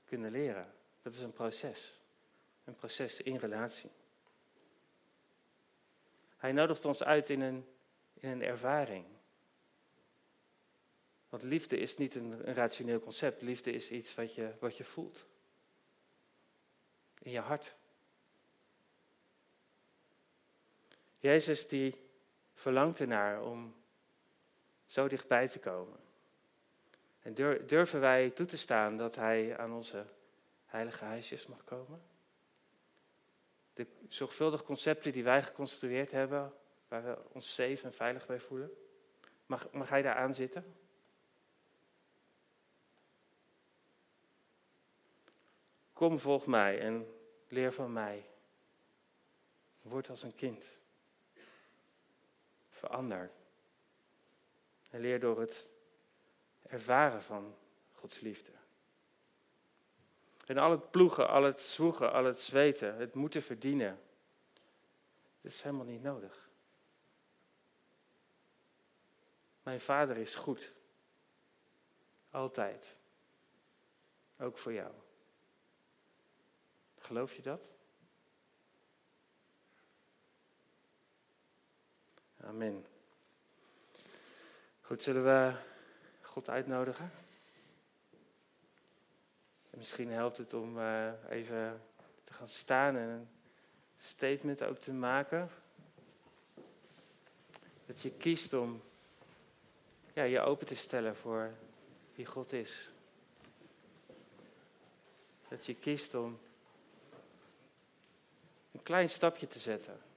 kunnen 0.04 0.30
leren. 0.30 0.74
Dat 1.02 1.12
is 1.12 1.20
een 1.20 1.32
proces. 1.32 2.00
Een 2.64 2.76
proces 2.76 3.20
in 3.20 3.36
relatie. 3.36 3.90
Hij 6.36 6.52
nodigt 6.52 6.84
ons 6.84 7.02
uit 7.02 7.30
in 7.30 7.40
een, 7.40 7.66
in 8.14 8.30
een 8.30 8.42
ervaring. 8.42 9.04
Want 11.28 11.42
liefde 11.42 11.76
is 11.76 11.96
niet 11.96 12.14
een, 12.14 12.42
rationeel 12.54 13.00
concept. 13.00 13.42
Liefde 13.42 13.72
is 13.72 13.90
iets 13.90 14.14
wat 14.14 14.34
je, 14.34 14.54
wat 14.60 14.76
je 14.76 14.84
voelt. 14.84 15.26
In 17.18 17.30
je 17.30 17.40
hart. 17.40 17.76
Jezus 21.18 21.68
die 21.68 22.08
verlangt 22.54 23.00
ernaar 23.00 23.42
om 23.42 23.74
zo 24.86 25.08
dichtbij 25.08 25.48
te 25.48 25.58
komen. 25.58 26.07
En 27.28 27.34
durven 27.66 28.00
wij 28.00 28.30
toe 28.30 28.46
te 28.46 28.58
staan 28.58 28.96
dat 28.96 29.14
Hij 29.14 29.58
aan 29.58 29.72
onze 29.72 30.04
heilige 30.66 31.04
huisjes 31.04 31.46
mag 31.46 31.64
komen? 31.64 32.02
De 33.72 33.86
zorgvuldige 34.08 34.64
concepten 34.64 35.12
die 35.12 35.24
wij 35.24 35.42
geconstrueerd 35.42 36.10
hebben, 36.10 36.52
waar 36.88 37.04
we 37.04 37.18
ons 37.32 37.54
safe 37.54 37.84
en 37.84 37.92
veilig 37.92 38.26
bij 38.26 38.40
voelen, 38.40 38.70
mag, 39.46 39.72
mag 39.72 39.88
Hij 39.88 40.02
daar 40.02 40.14
aan 40.14 40.34
zitten? 40.34 40.76
Kom, 45.92 46.18
volg 46.18 46.46
mij 46.46 46.80
en 46.80 47.14
leer 47.48 47.72
van 47.72 47.92
mij. 47.92 48.24
Word 49.82 50.10
als 50.10 50.22
een 50.22 50.34
kind. 50.34 50.82
Verander. 52.70 53.30
En 54.90 55.00
leer 55.00 55.20
door 55.20 55.40
het 55.40 55.76
ervaren 56.68 57.22
van 57.22 57.56
Gods 57.92 58.20
liefde. 58.20 58.50
En 60.46 60.58
al 60.58 60.70
het 60.70 60.90
ploegen, 60.90 61.28
al 61.28 61.42
het 61.42 61.60
zwoegen, 61.60 62.12
al 62.12 62.24
het 62.24 62.40
zweten, 62.40 62.96
het 62.96 63.14
moeten 63.14 63.42
verdienen, 63.42 64.00
dat 65.40 65.52
is 65.52 65.62
helemaal 65.62 65.84
niet 65.84 66.02
nodig. 66.02 66.48
Mijn 69.62 69.80
vader 69.80 70.16
is 70.16 70.34
goed 70.34 70.76
Altijd. 72.30 72.96
Ook 74.38 74.58
voor 74.58 74.72
jou. 74.72 74.92
Geloof 76.98 77.34
je 77.34 77.42
dat? 77.42 77.72
Amen. 82.40 82.86
Goed, 84.80 85.02
zullen 85.02 85.24
we 85.24 85.56
God 86.38 86.48
uitnodigen? 86.48 87.10
misschien 89.70 90.10
helpt 90.10 90.38
het 90.38 90.54
om 90.54 90.78
uh, 90.78 91.10
even 91.28 91.82
te 92.24 92.32
gaan 92.32 92.48
staan 92.48 92.96
en 92.96 93.08
een 93.08 93.28
statement 93.96 94.62
ook 94.62 94.78
te 94.78 94.92
maken. 94.92 95.50
Dat 97.86 98.02
je 98.02 98.10
kiest 98.10 98.52
om 98.52 98.82
ja, 100.12 100.22
je 100.22 100.40
open 100.40 100.66
te 100.66 100.74
stellen 100.74 101.16
voor 101.16 101.54
wie 102.14 102.26
God 102.26 102.52
is. 102.52 102.92
Dat 105.48 105.66
je 105.66 105.74
kiest 105.74 106.14
om 106.14 106.38
een 108.72 108.82
klein 108.82 109.08
stapje 109.08 109.46
te 109.46 109.58
zetten. 109.58 110.07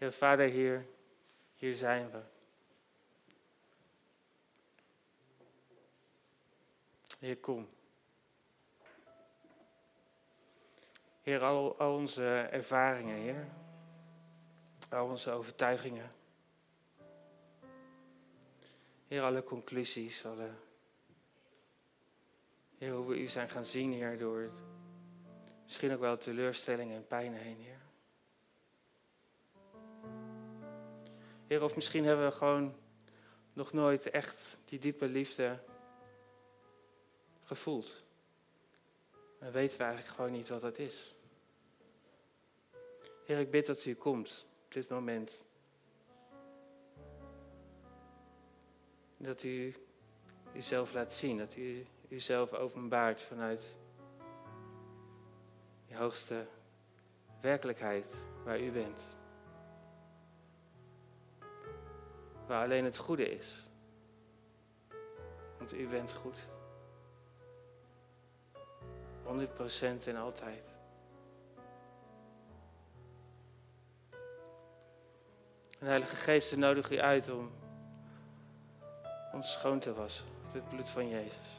Heer 0.00 0.12
Vader, 0.12 0.48
hier, 0.48 0.86
hier 1.54 1.74
zijn 1.74 2.10
we. 2.10 2.20
Heer, 7.18 7.36
kom. 7.36 7.68
Heer, 11.22 11.40
al, 11.40 11.78
al 11.78 11.94
onze 11.94 12.48
ervaringen, 12.50 13.16
Heer. 13.16 13.48
Al 14.90 15.08
onze 15.08 15.30
overtuigingen. 15.30 16.12
Heer, 19.08 19.22
alle 19.22 19.44
conclusies, 19.44 20.26
alle... 20.26 20.50
Heer, 22.78 22.92
hoe 22.92 23.06
we 23.06 23.20
u 23.20 23.26
zijn 23.26 23.50
gaan 23.50 23.64
zien, 23.64 23.92
Heer, 23.92 24.18
door 24.18 24.50
misschien 25.64 25.92
ook 25.92 26.00
wel 26.00 26.16
teleurstellingen 26.16 26.96
en 26.96 27.06
pijn 27.06 27.34
heen, 27.34 27.60
Heer. 27.60 27.79
Heer, 31.50 31.62
of 31.62 31.74
misschien 31.74 32.04
hebben 32.04 32.24
we 32.26 32.32
gewoon 32.32 32.74
nog 33.52 33.72
nooit 33.72 34.10
echt 34.10 34.58
die 34.64 34.78
diepe 34.78 35.08
liefde 35.08 35.58
gevoeld. 37.42 38.04
En 39.38 39.52
weten 39.52 39.78
we 39.78 39.84
eigenlijk 39.84 40.14
gewoon 40.14 40.32
niet 40.32 40.48
wat 40.48 40.60
dat 40.60 40.78
is. 40.78 41.14
Heer, 43.24 43.38
ik 43.38 43.50
bid 43.50 43.66
dat 43.66 43.84
u 43.84 43.94
komt 43.94 44.46
op 44.64 44.72
dit 44.72 44.88
moment. 44.88 45.44
Dat 49.16 49.42
u 49.42 49.74
uzelf 50.54 50.92
laat 50.92 51.12
zien, 51.12 51.38
dat 51.38 51.56
u 51.56 51.86
uzelf 52.08 52.52
openbaart 52.54 53.22
vanuit 53.22 53.78
die 55.86 55.96
hoogste 55.96 56.46
werkelijkheid 57.40 58.14
waar 58.44 58.60
u 58.60 58.70
bent. 58.70 59.19
Waar 62.50 62.64
alleen 62.64 62.84
het 62.84 62.96
goede 62.96 63.30
is. 63.30 63.68
Want 65.58 65.74
u 65.74 65.88
bent 65.88 66.12
goed. 66.12 66.48
100% 69.24 70.06
en 70.06 70.16
altijd. 70.16 70.80
En 75.78 75.86
Heilige 75.86 76.16
Geest 76.16 76.56
nodigt 76.56 76.92
u 76.92 77.00
uit 77.00 77.30
om 77.30 77.50
ons 79.32 79.52
schoon 79.52 79.78
te 79.78 79.94
wassen 79.94 80.26
met 80.44 80.54
het 80.54 80.68
bloed 80.68 80.88
van 80.88 81.08
Jezus. 81.08 81.58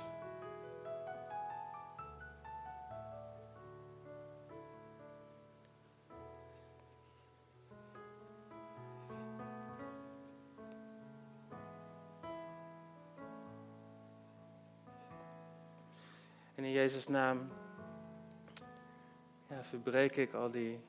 En 16.62 16.68
in 16.68 16.74
Jezus' 16.74 17.08
naam 17.08 17.52
ja, 19.50 19.64
verbreek 19.64 20.16
ik 20.16 20.34
al 20.34 20.52
die 20.52 20.80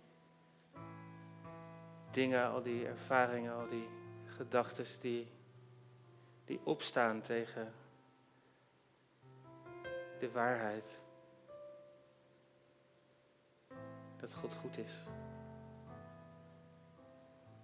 dingen, 2.11 2.51
al 2.51 2.62
die 2.62 2.87
ervaringen, 2.87 3.53
al 3.53 3.68
die 3.68 3.89
gedachten 4.27 5.01
die, 5.01 5.29
die 6.45 6.61
opstaan 6.64 7.20
tegen 7.20 7.73
de 10.18 10.31
waarheid. 10.31 11.03
Dat 14.20 14.35
God 14.35 14.55
goed 14.55 14.79
is. 14.79 15.05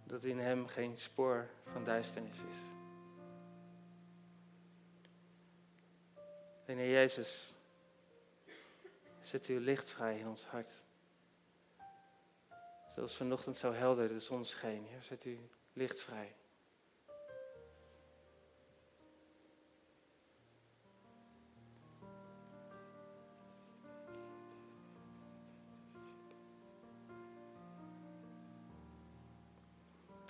Dat 0.05 0.25
in 0.25 0.39
Hem 0.39 0.67
geen 0.67 0.99
spoor 0.99 1.47
van 1.73 1.85
duisternis 1.85 2.39
is. 2.51 2.59
En 6.65 6.77
Heer 6.77 6.91
Jezus, 6.91 7.57
zet 9.29 9.47
uw 9.47 9.59
licht 9.59 9.91
vrij 9.91 10.19
in 10.19 10.27
ons 10.27 10.45
hart. 10.45 10.73
Zoals 12.95 13.17
vanochtend 13.17 13.57
zo 13.57 13.73
helder 13.73 14.09
de 14.09 14.21
zon 14.21 14.45
scheen. 14.45 14.85
Heer, 14.85 15.03
zet 15.03 15.25
u 15.25 15.39
licht 15.73 16.03
vrij. 16.03 16.35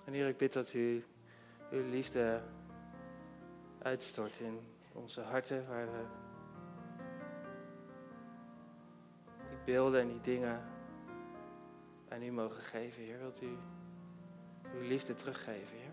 En 0.04 0.12
Heer, 0.12 0.28
ik 0.28 0.36
bid 0.36 0.52
dat 0.52 0.72
u 0.72 1.04
uw 1.70 1.90
liefde 1.90 2.42
uitstort 3.82 4.40
in 4.40 4.60
onze 4.92 5.20
harten, 5.20 5.68
waar 5.68 5.92
we 5.92 6.27
beelden 9.68 10.00
en 10.00 10.08
die 10.08 10.20
dingen 10.20 10.62
aan 12.08 12.22
u 12.22 12.30
mogen 12.30 12.62
geven, 12.62 13.02
Heer. 13.02 13.18
Wilt 13.18 13.42
u 13.42 13.56
uw 14.74 14.80
liefde 14.80 15.14
teruggeven, 15.14 15.76
Heer? 15.76 15.92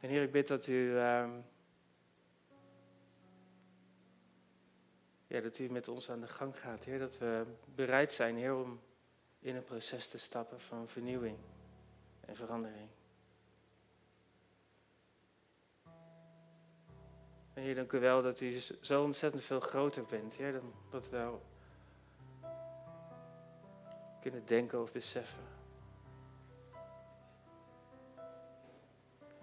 En 0.00 0.08
Heer, 0.08 0.22
ik 0.22 0.32
bid 0.32 0.48
dat 0.48 0.66
u, 0.66 0.72
uh, 0.72 1.28
ja, 5.26 5.40
dat 5.40 5.58
u 5.58 5.70
met 5.70 5.88
ons 5.88 6.10
aan 6.10 6.20
de 6.20 6.28
gang 6.28 6.60
gaat, 6.60 6.84
Heer. 6.84 6.98
Dat 6.98 7.18
we 7.18 7.46
bereid 7.74 8.12
zijn, 8.12 8.36
Heer, 8.36 8.54
om 8.54 8.80
in 9.40 9.56
een 9.56 9.64
proces 9.64 10.08
te 10.08 10.18
stappen 10.18 10.60
van 10.60 10.88
vernieuwing 10.88 11.38
en 12.28 12.36
verandering. 12.36 12.88
En 17.54 17.62
Heer, 17.62 17.74
dank 17.74 17.92
u 17.92 18.00
wel 18.00 18.22
dat 18.22 18.40
u 18.40 18.60
zo 18.80 19.02
ontzettend 19.02 19.42
veel 19.42 19.60
groter 19.60 20.04
bent, 20.04 20.34
Heer, 20.34 20.52
dan 20.52 20.72
wat 20.90 21.10
we 21.10 21.38
kunnen 24.20 24.46
denken 24.46 24.82
of 24.82 24.92
beseffen. 24.92 25.42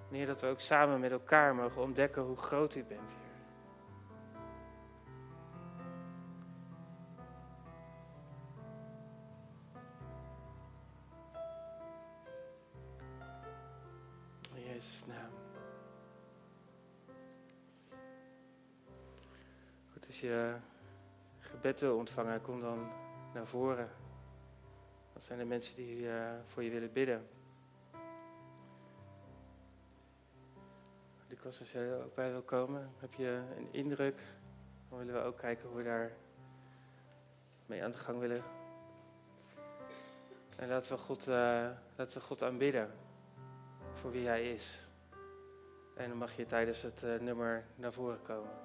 Dat 0.09 0.41
we 0.41 0.47
ook 0.47 0.59
samen 0.59 0.99
met 0.99 1.11
elkaar 1.11 1.55
mogen 1.55 1.81
ontdekken 1.81 2.21
hoe 2.21 2.37
groot 2.37 2.75
u 2.75 2.83
bent. 2.83 3.15
Je 20.35 20.55
gebed 21.39 21.79
wil 21.79 21.97
ontvangen, 21.97 22.41
kom 22.41 22.61
dan 22.61 22.91
naar 23.33 23.45
voren. 23.45 23.89
Dat 25.13 25.23
zijn 25.23 25.39
de 25.39 25.45
mensen 25.45 25.75
die 25.75 25.99
uh, 25.99 26.31
voor 26.45 26.63
je 26.63 26.69
willen 26.69 26.93
bidden. 26.93 27.27
Lucas, 31.27 31.59
als 31.59 31.71
jij 31.71 31.81
er 31.81 32.03
ook 32.03 32.15
bij 32.15 32.31
wil 32.31 32.41
komen, 32.41 32.91
heb 32.97 33.13
je 33.13 33.41
een 33.57 33.67
indruk, 33.71 34.23
dan 34.89 34.97
willen 34.97 35.13
we 35.13 35.19
ook 35.19 35.37
kijken 35.37 35.67
hoe 35.67 35.77
we 35.77 35.83
daar 35.83 36.11
mee 37.65 37.83
aan 37.83 37.91
de 37.91 37.97
gang 37.97 38.19
willen. 38.19 38.43
En 40.55 40.67
laten 40.67 40.91
we 40.91 40.97
God, 40.97 41.27
uh, 41.27 41.69
laten 41.95 42.17
we 42.17 42.25
God 42.25 42.43
aanbidden 42.43 42.91
voor 43.93 44.11
wie 44.11 44.27
Hij 44.27 44.53
is. 44.53 44.89
En 45.95 46.09
dan 46.09 46.17
mag 46.17 46.35
je 46.35 46.45
tijdens 46.45 46.81
het 46.81 47.21
nummer 47.21 47.65
naar 47.75 47.93
voren 47.93 48.21
komen. 48.21 48.64